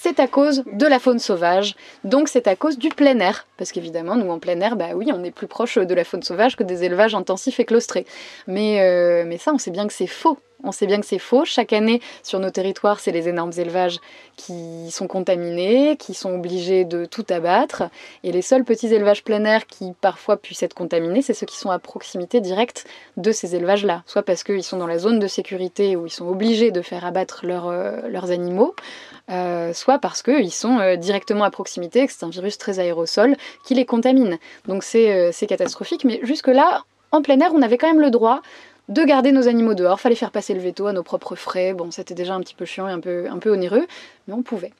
[0.00, 1.74] c'est à cause de la faune sauvage,
[2.04, 3.46] donc c'est à cause du plein air.
[3.56, 6.22] Parce qu'évidemment, nous en plein air, bah oui, on est plus proche de la faune
[6.22, 8.06] sauvage que des élevages intensifs et claustrés.
[8.46, 10.38] Mais, euh, mais ça, on sait bien que c'est faux.
[10.64, 11.44] On sait bien que c'est faux.
[11.44, 14.00] Chaque année, sur nos territoires, c'est les énormes élevages
[14.36, 17.84] qui sont contaminés, qui sont obligés de tout abattre.
[18.24, 21.56] Et les seuls petits élevages plein air qui parfois puissent être contaminés, c'est ceux qui
[21.56, 22.86] sont à proximité directe
[23.16, 24.02] de ces élevages-là.
[24.06, 27.04] Soit parce qu'ils sont dans la zone de sécurité où ils sont obligés de faire
[27.06, 28.74] abattre euh, leurs animaux,
[29.30, 33.36] euh, soit parce qu'ils sont euh, directement à proximité, que c'est un virus très aérosol
[33.64, 34.38] qui les contamine.
[34.66, 36.04] Donc c'est catastrophique.
[36.04, 36.82] Mais jusque-là,
[37.12, 38.42] en plein air, on avait quand même le droit
[38.88, 40.00] de garder nos animaux dehors.
[40.00, 41.74] Fallait faire passer le veto à nos propres frais.
[41.74, 43.86] Bon, c'était déjà un petit peu chiant et un peu, un peu onéreux,
[44.26, 44.72] mais on pouvait.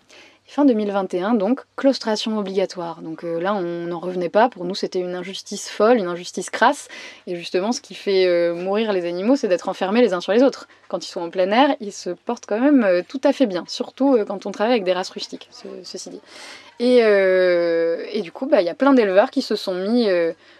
[0.50, 3.02] Fin 2021, donc, claustration obligatoire.
[3.02, 4.48] Donc euh, là, on n'en revenait pas.
[4.48, 6.88] Pour nous, c'était une injustice folle, une injustice crasse.
[7.26, 10.32] Et justement, ce qui fait euh, mourir les animaux, c'est d'être enfermés les uns sur
[10.32, 10.66] les autres.
[10.88, 13.44] Quand ils sont en plein air, ils se portent quand même euh, tout à fait
[13.44, 13.64] bien.
[13.68, 16.20] Surtout quand on travaille avec des races rustiques, ce, ceci dit.
[16.80, 20.08] Et, du coup, bah, il y a plein d'éleveurs qui se sont mis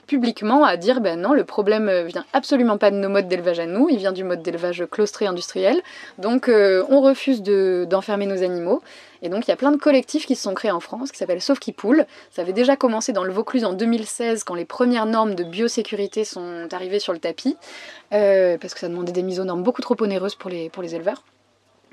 [0.06, 3.66] publiquement à dire ben non, le problème vient absolument pas de nos modes d'élevage à
[3.66, 5.80] nous, il vient du mode d'élevage claustré industriel.
[6.18, 8.82] Donc on refuse d'enfermer de, nos animaux.
[9.22, 11.18] Et donc il y a plein de collectifs qui se sont créés en France, qui
[11.18, 12.06] s'appellent Sauf qui poule.
[12.30, 16.24] Ça avait déjà commencé dans le Vaucluse en 2016, quand les premières normes de biosécurité
[16.24, 17.56] sont arrivées sur le tapis,
[18.12, 20.82] euh, parce que ça demandait des mises aux normes beaucoup trop onéreuses pour les, pour
[20.82, 21.22] les éleveurs.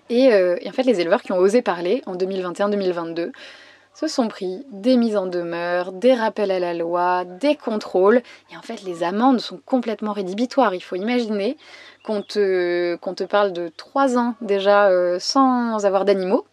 [0.10, 3.32] Et, et en fait, les éleveurs qui ont osé parler en 2021-2022,
[3.96, 8.22] se sont pris des mises en demeure, des rappels à la loi, des contrôles.
[8.52, 10.76] Et en fait, les amendes sont complètement rédhibitoires.
[10.76, 11.58] Il faut imaginer
[12.04, 16.46] qu'on te, te parle de 3 ans déjà euh, sans avoir d'animaux.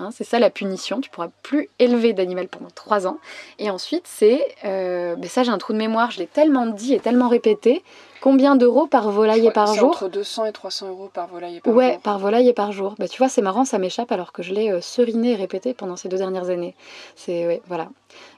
[0.00, 3.18] Hein, c'est ça la punition, tu pourras plus élever d'animal pendant 3 ans.
[3.58, 4.44] Et ensuite, c'est.
[4.64, 7.82] Euh, ben ça, j'ai un trou de mémoire, je l'ai tellement dit et tellement répété.
[8.20, 11.60] Combien d'euros par volaille et par jour Entre 200 et 300 euros par volaille et
[11.60, 11.92] par ouais, jour.
[11.94, 12.94] Ouais, par volaille et par jour.
[12.98, 15.72] Bah, tu vois, c'est marrant, ça m'échappe alors que je l'ai euh, seriné et répété
[15.72, 16.74] pendant ces deux dernières années.
[17.16, 17.88] C'est, ouais, voilà.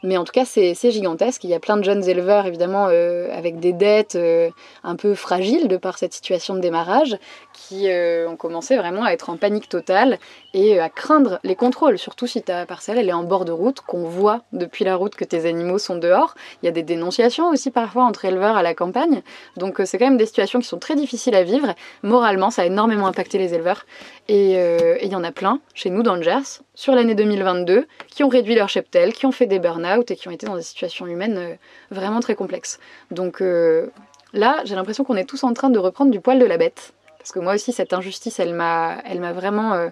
[0.03, 1.45] Mais en tout cas, c'est gigantesque.
[1.45, 4.51] Il y a plein de jeunes éleveurs, évidemment, euh, avec des dettes euh,
[4.83, 7.17] un peu fragiles de par cette situation de démarrage,
[7.53, 10.19] qui euh, ont commencé vraiment à être en panique totale
[10.55, 13.81] et à craindre les contrôles, surtout si ta parcelle elle est en bord de route,
[13.81, 16.35] qu'on voit depuis la route que tes animaux sont dehors.
[16.63, 19.23] Il y a des dénonciations aussi parfois entre éleveurs à la campagne.
[19.57, 21.75] Donc c'est quand même des situations qui sont très difficiles à vivre.
[22.03, 23.87] Moralement, ça a énormément impacté les éleveurs.
[24.29, 24.53] Et
[25.03, 28.29] il y en a plein chez nous dans le Gers, sur l'année 2022, qui ont
[28.29, 31.07] réduit leur cheptel, qui ont fait des burn-out et qui ont été dans des situations
[31.07, 31.55] humaines euh,
[31.91, 32.79] vraiment très complexes.
[33.11, 33.89] Donc euh,
[34.33, 36.95] là, j'ai l'impression qu'on est tous en train de reprendre du poil de la bête.
[37.19, 39.01] Parce que moi aussi, cette injustice, elle m'a,
[39.33, 39.91] vraiment, euh,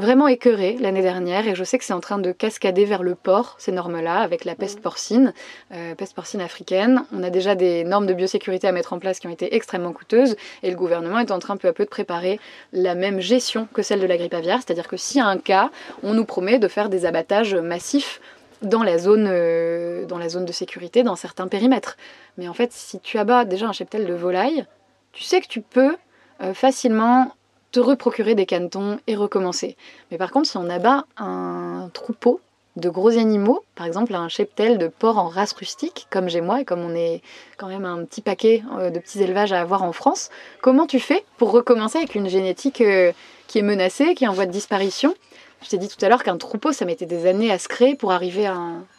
[0.00, 1.46] vraiment écœurée l'année dernière.
[1.46, 4.44] Et je sais que c'est en train de cascader vers le port, ces normes-là, avec
[4.44, 5.32] la peste porcine,
[5.72, 7.04] euh, peste porcine africaine.
[7.12, 9.92] On a déjà des normes de biosécurité à mettre en place qui ont été extrêmement
[9.92, 10.36] coûteuses.
[10.62, 12.40] Et le gouvernement est en train peu à peu de préparer
[12.72, 14.58] la même gestion que celle de la grippe aviaire.
[14.64, 15.70] C'est-à-dire que s'il y a un cas,
[16.02, 18.20] on nous promet de faire des abattages massifs
[18.62, 21.96] dans la zone, euh, dans la zone de sécurité, dans certains périmètres.
[22.36, 24.66] Mais en fait, si tu abats déjà un cheptel de volaille,
[25.12, 25.96] tu sais que tu peux
[26.42, 27.32] euh, facilement
[27.72, 29.76] te reprocurer des canetons et recommencer.
[30.10, 32.40] Mais par contre, si on abat un troupeau
[32.76, 36.60] de gros animaux, par exemple un cheptel de porcs en race rustique, comme j'ai moi,
[36.60, 37.20] et comme on est
[37.56, 41.00] quand même un petit paquet euh, de petits élevages à avoir en France, comment tu
[41.00, 43.12] fais pour recommencer avec une génétique euh,
[43.46, 45.14] qui est menacée, qui est en voie de disparition?
[45.62, 47.94] Je t'ai dit tout à l'heure qu'un troupeau, ça mettait des années à se créer
[47.94, 48.56] pour arriver à,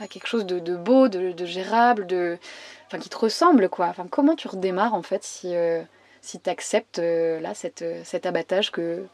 [0.09, 2.37] quelque chose de, beau, de, de, gérable, de,
[2.85, 3.87] enfin, qui te ressemble, quoi.
[3.87, 5.81] Enfin, comment tu redémarres, en fait, si, euh,
[6.21, 9.05] si tu acceptes euh, là, cette, cet abattage que,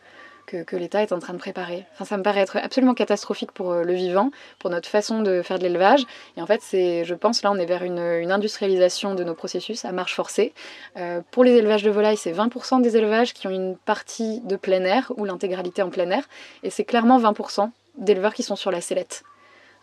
[0.48, 1.86] que, l'État est en train de préparer.
[1.94, 5.42] Enfin, ça me paraît être absolument catastrophique pour euh, le vivant, pour notre façon de
[5.42, 6.06] faire de l'élevage.
[6.38, 9.34] Et en fait, c'est, je pense, là, on est vers une, une, industrialisation de nos
[9.34, 10.54] processus à marche forcée.
[10.96, 14.56] Euh, pour les élevages de volailles, c'est 20% des élevages qui ont une partie de
[14.56, 16.24] plein air ou l'intégralité en plein air.
[16.64, 19.24] Et c'est clairement 20% d'éleveurs qui sont sur la sellette.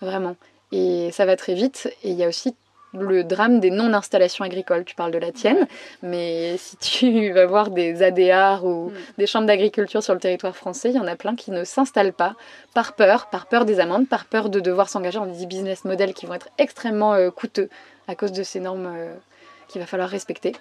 [0.01, 0.37] Vraiment.
[0.73, 1.91] Et ça va très vite.
[2.03, 2.57] Et il y a aussi
[2.95, 4.85] le drame des non-installations agricoles.
[4.85, 5.67] Tu parles de la tienne,
[6.03, 8.93] mais si tu vas voir des ADR ou Mm.
[9.19, 12.13] des chambres d'agriculture sur le territoire français, il y en a plein qui ne s'installent
[12.13, 12.35] pas
[12.75, 16.15] par peur, par peur des amendes, par peur de devoir s'engager dans des business models
[16.15, 17.69] qui vont être extrêmement euh, coûteux
[18.09, 19.15] à cause de ces normes euh,
[19.69, 20.53] qu'il va falloir respecter.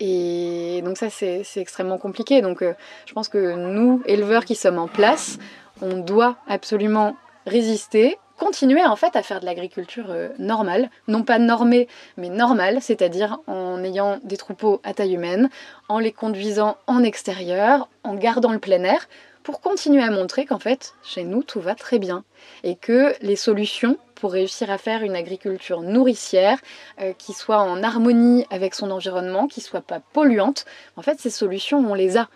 [0.00, 2.42] Et donc ça, c'est c'est extrêmement compliqué.
[2.42, 2.74] Donc euh,
[3.06, 5.38] je pense que nous, éleveurs qui sommes en place,
[5.80, 11.38] on doit absolument résister, continuer en fait à faire de l'agriculture euh, normale, non pas
[11.38, 11.86] normée,
[12.16, 15.48] mais normale, c'est-à-dire en ayant des troupeaux à taille humaine,
[15.88, 19.08] en les conduisant en extérieur, en gardant le plein air,
[19.44, 22.24] pour continuer à montrer qu'en fait, chez nous, tout va très bien.
[22.64, 26.58] Et que les solutions pour réussir à faire une agriculture nourricière,
[27.00, 30.64] euh, qui soit en harmonie avec son environnement, qui soit pas polluante,
[30.96, 32.28] en fait, ces solutions, on les a.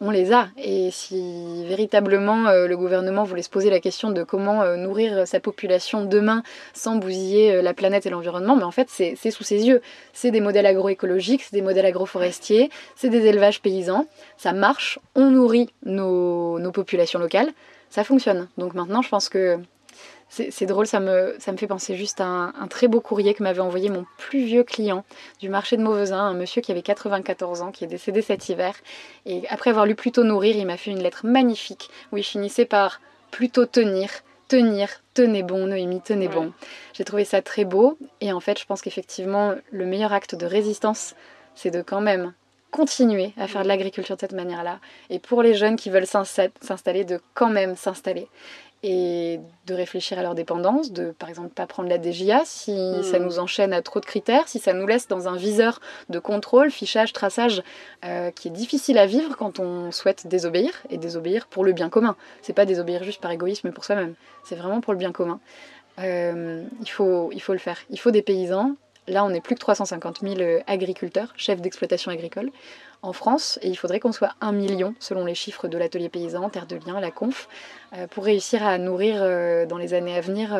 [0.00, 0.48] On les a.
[0.56, 5.26] Et si véritablement euh, le gouvernement voulait se poser la question de comment euh, nourrir
[5.26, 9.42] sa population demain sans bousiller euh, la planète et l'environnement, mais en fait, c'est sous
[9.42, 9.82] ses yeux.
[10.12, 14.06] C'est des modèles agroécologiques, c'est des modèles agroforestiers, c'est des élevages paysans.
[14.36, 17.50] Ça marche, on nourrit nos populations locales,
[17.90, 18.48] ça fonctionne.
[18.56, 19.58] Donc maintenant, je pense que
[20.28, 23.34] c'est drôle, ça me, ça me fait penser juste à un, un très beau courrier
[23.34, 25.04] que m'avait envoyé mon plus vieux client
[25.40, 28.74] du marché de Mauvesin, un monsieur qui avait 94 ans, qui est décédé cet hiver.
[29.26, 32.66] Et après avoir lu Plutôt Nourrir, il m'a fait une lettre magnifique où il finissait
[32.66, 33.00] par
[33.30, 34.08] Plutôt tenir,
[34.48, 36.34] tenir, tenez bon, Noémie, tenez Ouais.
[36.34, 36.52] bon.
[36.94, 37.98] J'ai trouvé ça très beau.
[38.22, 41.14] Et en fait, je pense qu'effectivement, le meilleur acte de résistance,
[41.54, 42.32] c'est de quand même
[42.70, 44.78] continuer à faire de l'agriculture de cette manière-là.
[45.10, 48.28] Et pour les jeunes qui veulent s'insta- s'installer, de quand même s'installer.
[48.84, 53.02] Et de réfléchir à leur dépendance, de par exemple pas prendre la DGA si Hmm.
[53.02, 56.20] ça nous enchaîne à trop de critères, si ça nous laisse dans un viseur de
[56.20, 57.62] contrôle, fichage, traçage
[58.04, 61.88] euh, qui est difficile à vivre quand on souhaite désobéir et désobéir pour le bien
[61.88, 62.14] commun.
[62.40, 64.14] C'est pas désobéir juste par égoïsme pour soi-même,
[64.44, 65.40] c'est vraiment pour le bien commun.
[65.98, 67.78] Euh, il, faut, il faut le faire.
[67.90, 68.76] Il faut des paysans.
[69.08, 72.50] Là, on est plus que 350 000 euh, agriculteurs, chefs d'exploitation agricole
[73.02, 76.48] en France, et il faudrait qu'on soit un million, selon les chiffres de l'atelier paysan,
[76.50, 77.48] Terre de Liens, la Conf,
[77.96, 80.58] euh, pour réussir à nourrir euh, dans les années à venir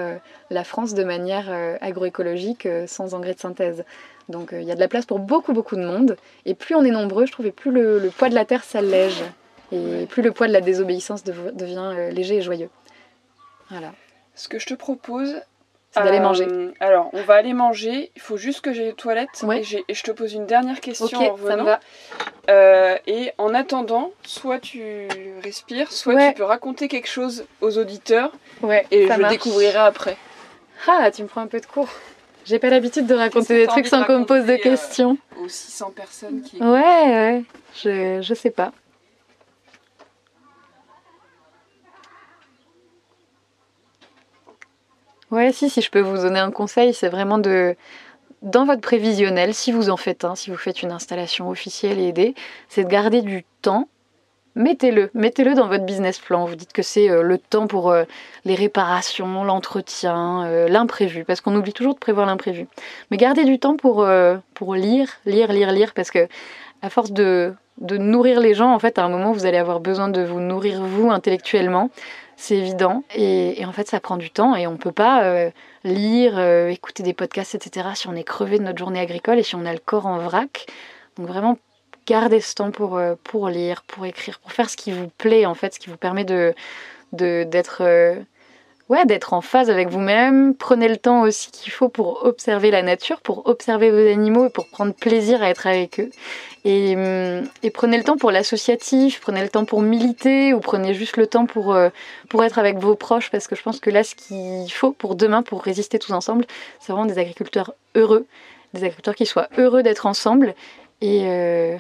[0.51, 3.85] la France de manière agroécologique, sans engrais de synthèse.
[4.29, 6.85] Donc il y a de la place pour beaucoup, beaucoup de monde, et plus on
[6.85, 9.23] est nombreux, je trouve, et plus le, le poids de la terre s'allège,
[9.73, 12.71] et plus le poids de la désobéissance dev- devient léger et joyeux.
[13.71, 13.93] Voilà.
[14.35, 15.35] Ce que je te propose.
[15.91, 16.47] C'est d'aller euh, manger.
[16.81, 18.11] Alors, on va aller manger.
[18.15, 19.43] Il faut juste que j'aille aux toilettes.
[19.43, 19.63] Ouais.
[19.89, 21.81] Et, je te pose une dernière question en ça me va.
[22.51, 25.09] Euh, et en attendant, soit tu
[25.43, 26.29] respires, soit Ouais.
[26.29, 28.33] tu peux raconter quelque chose aux auditeurs
[28.63, 29.33] Ouais, et ça je marche.
[29.33, 30.17] découvrirai après.
[30.87, 31.89] Ah, tu me prends un peu de cours.
[32.45, 35.19] J'ai pas l'habitude de raconter des trucs sans qu'on me pose de euh, questions.
[35.43, 36.57] Aux 600 personnes qui.
[36.63, 37.43] Ouais, ouais,
[37.83, 38.73] je, je sais pas.
[45.31, 47.77] Ouais, si, si je peux vous donner un conseil, c'est vraiment de,
[48.43, 52.09] dans votre prévisionnel, si vous en faites un, si vous faites une installation officielle et
[52.09, 52.35] aidée,
[52.69, 53.89] c'est de garder du temps.
[54.55, 56.45] Mettez-le, mettez-le dans votre business plan.
[56.45, 58.05] Vous dites que c'est euh, le temps pour euh,
[58.45, 62.67] les réparations, l'entretien, euh, l'imprévu, parce qu'on oublie toujours de prévoir l'imprévu.
[63.11, 64.07] Mais gardez du temps pour,
[64.55, 66.27] pour lire, lire, lire, lire, parce que
[66.81, 69.81] à force de, de nourrir les gens, en fait, à un moment, vous allez avoir
[69.81, 71.91] besoin de vous nourrir vous intellectuellement.
[72.41, 73.03] C'est évident.
[73.17, 75.51] Et, en fait, ça prend du temps et on peut pas euh,
[75.83, 77.89] lire, euh, écouter des podcasts, etc.
[77.97, 80.19] si on est crevé de notre journée agricole et si on a le corps en
[80.19, 80.67] vrac.
[81.17, 81.59] Donc vraiment,
[82.07, 85.47] gardez ce temps pour, euh, pour lire, pour écrire, pour faire ce qui vous plaît,
[85.47, 86.55] en fait, ce qui vous permet de
[87.13, 87.83] d'être
[88.89, 90.55] ouais, d'être en phase avec vous-même.
[90.55, 94.51] Prenez le temps aussi qu'il faut pour observer la nature, pour observer vos animaux et
[94.51, 96.11] pour prendre plaisir à être avec eux.
[96.65, 100.93] Et, hum, et prenez le temps pour l'associatif, prenez le temps pour militer ou prenez
[100.93, 101.89] juste le temps pour, euh,
[102.29, 105.15] pour être avec vos proches parce que je pense que là, ce qu'il faut pour
[105.15, 106.47] demain, pour résister tous ensemble,
[106.81, 108.27] c'est vraiment des agriculteurs heureux,
[108.75, 110.55] des agriculteurs qui soient heureux d'être ensemble
[111.01, 111.77] et, euh,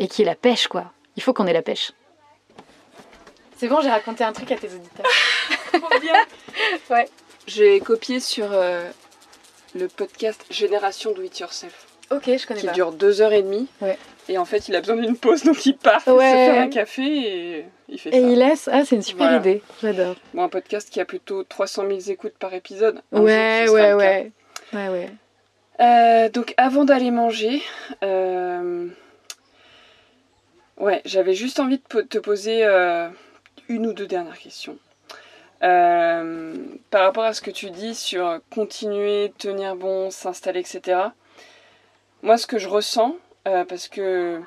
[0.00, 0.92] et qui aient la pêche, quoi.
[1.16, 1.92] Il faut qu'on ait la pêche.
[3.56, 5.06] C'est bon, j'ai raconté un truc à tes auditeurs.
[5.72, 6.12] Trop bien
[6.90, 7.08] Ouais.
[7.46, 8.90] J'ai copié sur euh,
[9.74, 12.72] le podcast Génération Do It Yourself Ok, je connais qui pas.
[12.72, 13.68] dure deux heures et demie.
[13.80, 13.96] Ouais.
[14.28, 16.14] Et en fait, il a besoin d'une pause, donc il part Ouais.
[16.14, 18.18] se faire un café et il fait Et ça.
[18.18, 18.68] il laisse.
[18.72, 19.38] Ah, c'est une super Voilà.
[19.38, 19.62] idée.
[19.80, 20.16] J'adore.
[20.34, 23.00] Bon, un podcast qui a plutôt 300 000 écoutes par épisode.
[23.12, 24.32] Un Ouais, ouais, ouais.
[24.72, 25.10] Ouais, ouais.
[25.80, 27.62] Euh, donc avant d'aller manger,
[28.02, 28.88] euh,
[30.78, 33.08] ouais, j'avais juste envie de te poser euh,
[33.68, 34.78] une ou deux dernières questions.
[35.60, 40.98] Par rapport à ce que tu dis sur continuer, tenir bon, s'installer, etc.
[42.22, 43.16] Moi, ce que je ressens,
[43.64, 44.40] parce que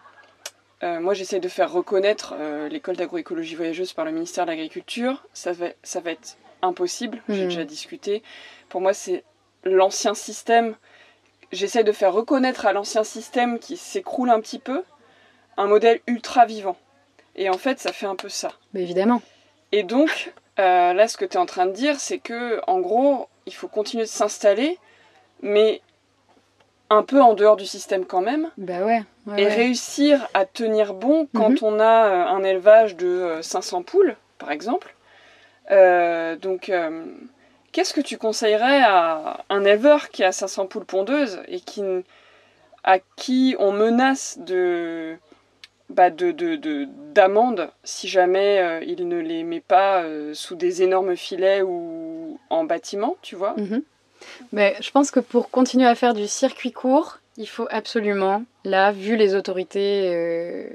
[0.84, 5.26] euh, moi j'essaie de faire reconnaître euh, l'école d'agroécologie voyageuse par le ministère de l'Agriculture,
[5.34, 7.50] ça va, ça va être impossible, j'ai Mhm.
[7.50, 8.24] déjà discuté.
[8.70, 9.24] Pour moi, c'est
[9.64, 10.76] l'ancien système
[11.52, 14.84] j'essaie de faire reconnaître à l'ancien système qui s'écroule un petit peu
[15.58, 16.78] un modèle ultra vivant.
[17.36, 18.52] Et en fait, ça fait un peu ça.
[18.74, 19.22] Mais évidemment.
[19.72, 22.80] Et donc, euh, là, ce que tu es en train de dire, c'est que, en
[22.80, 24.78] gros, il faut continuer de s'installer,
[25.42, 25.82] mais
[26.90, 29.02] un peu en dehors du système quand même, Bah ouais.
[29.28, 29.56] ouais, et ouais.
[29.56, 31.58] réussir à tenir bon quand Mhm.
[31.64, 34.96] on a euh, un élevage de euh, 500 poules, par exemple.
[35.72, 37.06] Euh, donc, euh,
[37.72, 41.84] qu'est-ce que tu conseillerais à un éleveur qui a 500 poules pondeuses et qui,
[42.84, 45.16] à qui on menace de
[45.90, 50.56] bah, de, de, de- d'amende si jamais euh, il ne les met pas euh, sous
[50.56, 53.54] des énormes filets ou en bâtiment, tu vois?
[53.58, 53.82] Mhm.
[54.54, 59.16] Je pense que pour continuer à faire du circuit court, il faut absolument, là, vu
[59.16, 60.70] les autorités euh,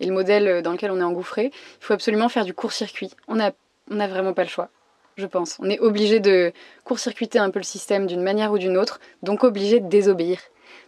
[0.00, 3.10] et le modèle dans lequel on est engouffré, il faut absolument faire du court-circuit.
[3.28, 3.52] On n'a
[3.90, 4.68] on a vraiment pas le choix,
[5.16, 5.56] je pense.
[5.60, 6.52] On est obligé de
[6.84, 10.38] court-circuiter un peu le système d'une manière ou d'une autre, donc obligé de désobéir,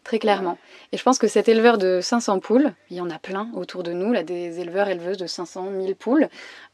[0.05, 0.59] très clairement.
[0.93, 3.83] Et je pense que cet éleveur de 500 poules, il y en a plein autour
[3.83, 6.29] de nous, là, des éleveurs éleveuses de 500 000 poules,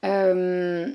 [0.05, 0.87] euh,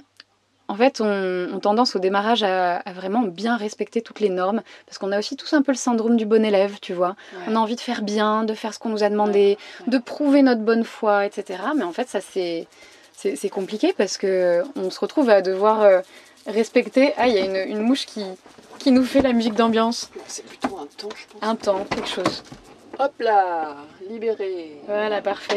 [0.71, 4.61] en fait, on, on tendance au démarrage à, à vraiment bien respecter toutes les normes,
[4.85, 7.17] parce qu'on a aussi tous un peu le syndrome du bon élève, tu vois.
[7.49, 9.57] On a envie de faire bien, de faire ce qu'on nous a demandé,
[9.87, 11.59] de prouver notre bonne foi, etc.
[11.75, 15.99] Mais en fait, ça c'est compliqué parce que on se retrouve à devoir euh,
[16.47, 17.13] respecter.
[17.17, 18.23] Ah, il y a une, une mouche qui
[18.79, 20.09] qui nous fait la musique d'ambiance.
[20.25, 21.43] C'est plutôt un temps, je pense.
[21.43, 22.43] Un temps, quelque chose.
[22.97, 23.75] Hop là
[24.09, 25.53] Libéré Voilà, parfait.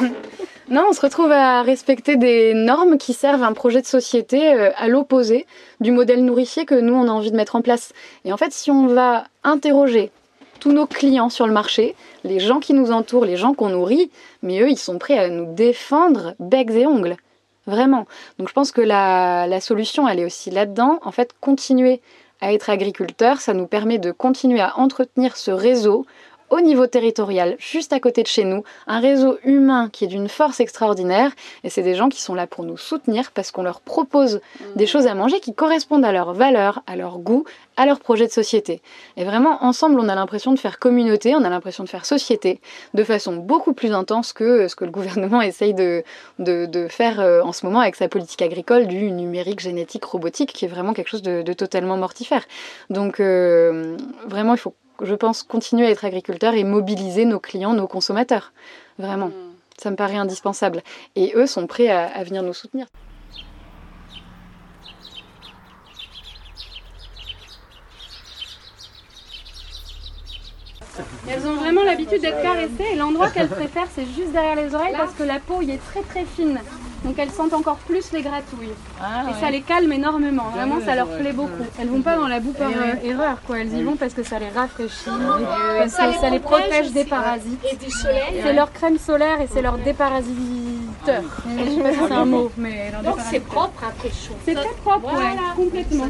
[0.72, 4.70] non, on se retrouve à respecter des normes qui servent un projet de société euh,
[4.78, 5.46] à l'opposé
[5.80, 7.92] du modèle nourricier que nous, on a envie de mettre en place.
[8.24, 10.10] Et en fait, si on va interroger
[10.60, 11.94] tous nos clients sur le marché,
[12.24, 14.10] les gens qui nous entourent, les gens qu'on nourrit,
[14.42, 17.16] mais eux, ils sont prêts à nous défendre becs et ongles.
[17.66, 18.06] Vraiment.
[18.38, 21.00] Donc je pense que la, la solution, elle est aussi là-dedans.
[21.02, 22.00] En fait, continuer
[22.40, 26.06] à être agriculteur, ça nous permet de continuer à entretenir ce réseau
[26.52, 30.28] au niveau territorial, juste à côté de chez nous, un réseau humain qui est d'une
[30.28, 31.32] force extraordinaire.
[31.64, 34.42] Et c'est des gens qui sont là pour nous soutenir parce qu'on leur propose
[34.76, 37.44] des choses à manger qui correspondent à leurs valeurs, à leur goût,
[37.78, 38.82] à leur projet de société.
[39.16, 42.60] Et vraiment, ensemble, on a l'impression de faire communauté, on a l'impression de faire société
[42.92, 46.04] de façon beaucoup plus intense que ce que le gouvernement essaye de,
[46.38, 50.52] de, de faire euh, en ce moment avec sa politique agricole du numérique, génétique, robotique,
[50.52, 52.44] qui est vraiment quelque chose de, de totalement mortifère.
[52.90, 53.96] Donc, euh,
[54.26, 58.52] vraiment, il faut je pense, continuer à être agriculteur et mobiliser nos clients, nos consommateurs.
[58.98, 59.32] Vraiment, Mm.
[59.78, 60.82] ça me paraît indispensable.
[61.16, 62.86] Et eux sont prêts à, à venir nous soutenir.
[71.28, 74.94] Elles ont vraiment l'habitude d'être caressées et l'endroit qu'elles préfèrent c'est juste derrière les oreilles
[74.96, 76.60] parce que la peau y est très très fine.
[77.04, 78.68] Donc elles sentent encore plus les gratouilles.
[78.70, 80.44] et ça les calme énormément.
[80.54, 81.64] Vraiment ça leur plaît beaucoup.
[81.80, 83.58] Elles vont pas dans la boue par euh, erreur quoi.
[83.58, 85.10] Elles y vont parce que ça les rafraîchit,
[85.78, 87.64] parce que ça les protège des parasites.
[87.72, 88.40] Et du soleil.
[88.42, 91.22] C'est leur crème solaire et c'est leur déparasiteur.
[91.46, 94.34] Je sais pas si c'est un mot, mais Donc c'est propre après chaud.
[94.44, 96.08] C'est très propre, ouais, complètement.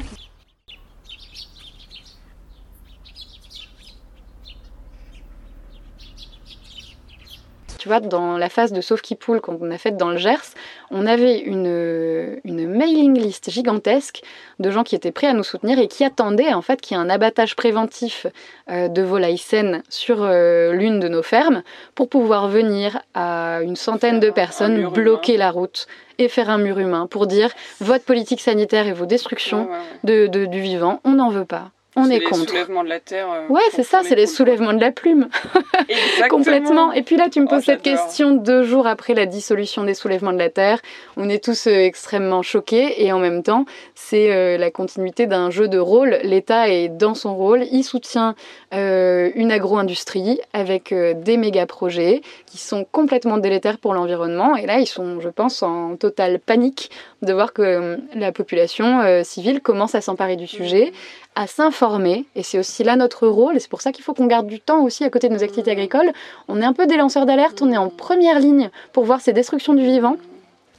[7.82, 10.54] Tu vois, dans la phase de Sauve qui poule qu'on a faite dans le Gers,
[10.92, 14.22] on avait une, une mailing list gigantesque
[14.60, 17.00] de gens qui étaient prêts à nous soutenir et qui attendaient en fait qu'il y
[17.00, 18.28] ait un abattage préventif
[18.70, 21.64] euh, de volailles saines sur euh, l'une de nos fermes
[21.96, 26.78] pour pouvoir venir à une centaine de personnes bloquer la route et faire un mur
[26.78, 30.26] humain pour dire votre politique sanitaire et vos destructions Ouais, ouais, ouais.
[30.28, 31.72] de, de- du vivant, on n'en veut pas.
[31.94, 32.48] On C'est est les contre.
[32.48, 33.26] soulèvements de la terre.
[33.30, 35.28] euh, Ouais, c'est ça, c'est les soulèvements de la plume.
[36.30, 36.92] Complètement.
[36.92, 38.02] Et puis là, tu me Oh, poses cette j'adore.
[38.06, 40.80] question deux jours après la dissolution des soulèvements de la Terre.
[41.16, 45.50] On est tous euh, extrêmement choqués et en même temps, c'est euh, la continuité d'un
[45.50, 46.18] jeu de rôle.
[46.22, 47.64] L'État est dans son rôle.
[47.72, 48.34] Il soutient
[48.72, 54.56] euh, une agro-industrie avec des méga projets qui sont complètement délétères pour l'environnement.
[54.56, 56.90] Et là, ils sont, je pense, en totale panique
[57.22, 60.92] de voir que la population civile commence à s'emparer du sujet
[61.34, 64.26] à s'informer, et c'est aussi là notre rôle, et c'est pour ça qu'il faut qu'on
[64.26, 66.12] garde du temps aussi à côté de nos activités agricoles.
[66.48, 69.32] On est un peu des lanceurs d'alerte, on est en première ligne pour voir ces
[69.32, 70.16] destructions du vivant,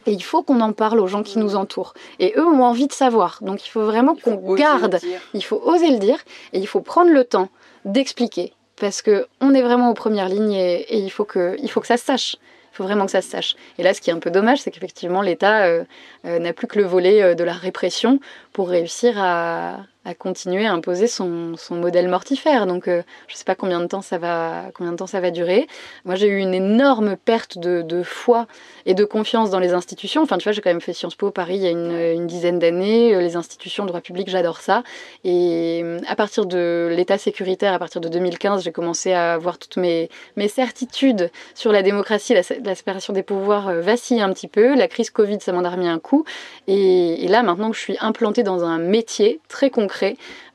[0.06, 1.94] et il faut qu'on en parle aux gens qui nous entourent.
[2.20, 5.00] Et eux ont envie de savoir, donc il faut vraiment qu'on garde,
[5.34, 6.20] il faut oser le dire,
[6.54, 7.50] et il faut prendre le temps
[7.86, 11.70] d'expliquer, parce que on est vraiment aux premières lignes, et, et il, faut que, il
[11.70, 12.38] faut que ça se sache.
[12.74, 13.56] Il faut vraiment que ça se sache.
[13.78, 15.84] Et là, ce qui est un peu dommage, c'est qu'effectivement, l'État euh,
[16.26, 18.20] euh, n'a plus que le volet euh, de la répression
[18.52, 22.68] pour réussir à, à continuer à imposer son, son modèle mortifère.
[22.68, 25.22] Donc euh, je ne sais pas combien de temps ça va, combien de temps ça
[25.22, 25.68] va durer.
[26.04, 28.48] Moi j'ai eu une énorme perte de, de, foi
[28.86, 30.22] et de confiance dans les institutions.
[30.22, 32.28] Enfin tu vois j'ai quand même fait Sciences Po Paris il y a une, une
[32.28, 33.18] dizaine d'années.
[33.22, 34.84] Les institutions de droit public j'adore ça.
[35.24, 39.58] Et euh, à partir de l'état sécuritaire, à partir de 2015, j'ai commencé à voir
[39.58, 44.34] toutes mes, mes certitudes sur la démocratie, la, la séparation des pouvoirs euh, vaciller un
[44.34, 44.76] petit peu.
[44.76, 46.26] La crise Covid ça m'en a remis un coup.
[46.68, 49.93] Et, et là maintenant que je suis implantée dans un métier très concret,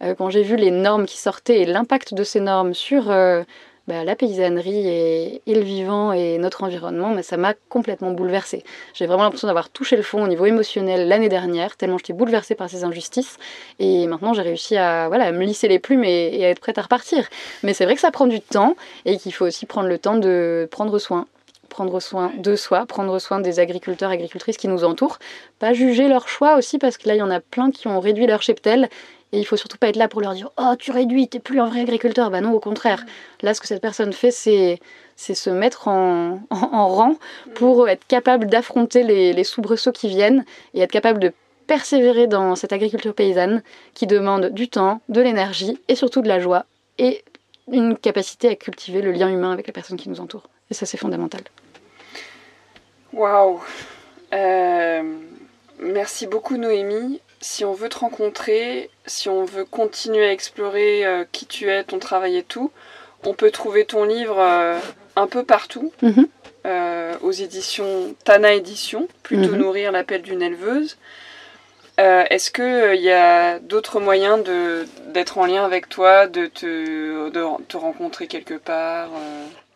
[0.02, 3.42] euh, quand j'ai vu les normes qui sortaient et l'impact de ces normes sur euh,
[3.86, 8.64] bah, la paysannerie et, le vivant et notre environnement, ça m'a complètement bouleversée.
[8.94, 12.54] J'ai vraiment l'impression d'avoir touché le fond au niveau émotionnel l'année dernière, tellement j'étais bouleversée
[12.54, 13.38] par ces injustices.
[13.78, 16.82] Et maintenant, j'ai réussi à me lisser les plumes et, et à être prête à
[16.82, 17.28] repartir.
[17.62, 20.16] Mais c'est vrai que ça prend du temps et qu'il faut aussi prendre le temps
[20.16, 21.26] de prendre soin
[21.68, 25.18] prendre soin de soi, prendre soin des agriculteurs, agricultrices qui nous entourent,
[25.58, 28.00] pas juger leur choix aussi parce que là il y en a plein qui ont
[28.00, 28.88] réduit leur cheptel
[29.32, 31.60] et il faut surtout pas être là pour leur dire Oh, tu réduis, t'es plus
[31.60, 32.30] un vrai agriculteur.
[32.30, 33.04] Bah non, au contraire.
[33.42, 34.80] Là, ce que cette personne fait, c'est,
[35.16, 37.14] c'est se mettre en, en, en, rang
[37.54, 40.44] pour être capable d'affronter les, les soubresauts qui viennent
[40.74, 41.32] et être capable de
[41.66, 43.62] persévérer dans cette agriculture paysanne
[43.92, 46.64] qui demande du temps, de l'énergie et surtout de la joie
[46.96, 47.22] et
[47.70, 50.48] une capacité à cultiver le lien humain avec les personnes qui nous entourent.
[50.70, 51.42] Et ça, c'est fondamental.
[53.12, 53.60] Waouh
[54.34, 55.02] euh,
[55.80, 61.24] Merci beaucoup, Noémie si on veut te rencontrer, si on veut continuer à explorer euh,
[61.30, 62.70] qui tu es, ton travail et tout,
[63.24, 64.78] on peut trouver ton livre euh,
[65.16, 66.26] un peu partout, mm -hmm.
[66.66, 69.58] euh, aux éditions Tana Édition, plutôt mm -hmm.
[69.58, 70.96] Nourrir l'appel d'une éleveuse.
[71.98, 74.44] Est-ce qu'il y a d'autres moyens
[75.12, 79.10] d'être en lien avec toi, de te, de te rencontrer quelque part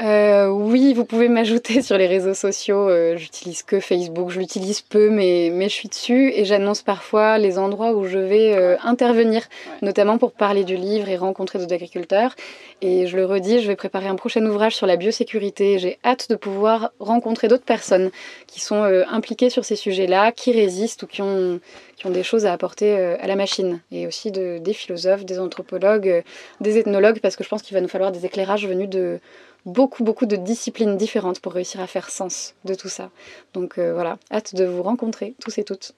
[0.03, 2.89] euh, oui, vous pouvez m'ajouter sur les réseaux sociaux.
[2.89, 7.39] Euh, j'utilise que Facebook, je l'utilise peu, mais, mais je suis dessus et j'annonce parfois
[7.39, 9.73] les endroits où je vais euh, intervenir, ouais.
[9.83, 12.35] notamment pour parler du livre et rencontrer d'autres agriculteurs.
[12.81, 15.79] Et je le redis, je vais préparer un prochain ouvrage sur la biosécurité.
[15.79, 18.11] J'ai hâte de pouvoir rencontrer d'autres personnes
[18.49, 21.61] qui sont euh, impliquées sur ces sujets-là, qui résistent ou qui ont,
[22.03, 23.81] qui ont des choses à apporter euh, à la machine.
[23.93, 26.23] Et aussi de, des philosophes, des anthropologues, euh,
[26.61, 29.21] des ethnologues, parce que je pense qu'il va nous falloir des éclairages venus de
[29.65, 33.11] beaucoup, beaucoup de disciplines différentes pour réussir à faire sens de tout ça.
[33.55, 35.93] Donc euh, voilà, hâte de vous rencontrer, tous et toutes.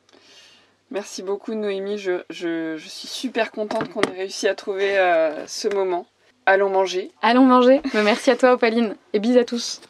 [0.90, 5.46] Merci beaucoup Noémie, je, je, je suis super contente qu'on ait réussi à trouver euh,
[5.46, 6.06] ce moment.
[6.46, 7.10] Allons manger.
[7.22, 7.80] Allons manger.
[7.94, 9.80] Merci à toi Opaline et bisous à tous.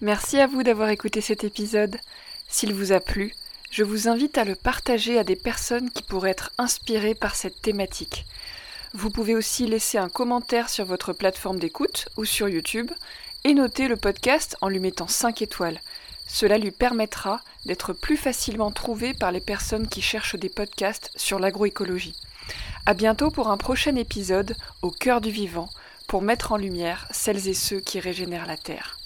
[0.00, 1.96] Merci à vous d'avoir écouté cet épisode.
[2.48, 3.32] S'il vous a plu,
[3.72, 7.62] je vous invite à le partager à des personnes qui pourraient être inspirées par cette
[7.62, 8.26] thématique.
[8.92, 12.90] Vous pouvez aussi laisser un commentaire sur votre plateforme d'écoute ou sur YouTube
[13.44, 15.80] et noter le podcast en lui mettant 5 étoiles.
[16.26, 21.38] Cela lui permettra d'être plus facilement trouvé par les personnes qui cherchent des podcasts sur
[21.38, 22.14] l'agroécologie.
[22.84, 25.70] À bientôt pour un prochain épisode au cœur du vivant
[26.08, 29.01] pour mettre en lumière celles et ceux qui régénèrent la terre.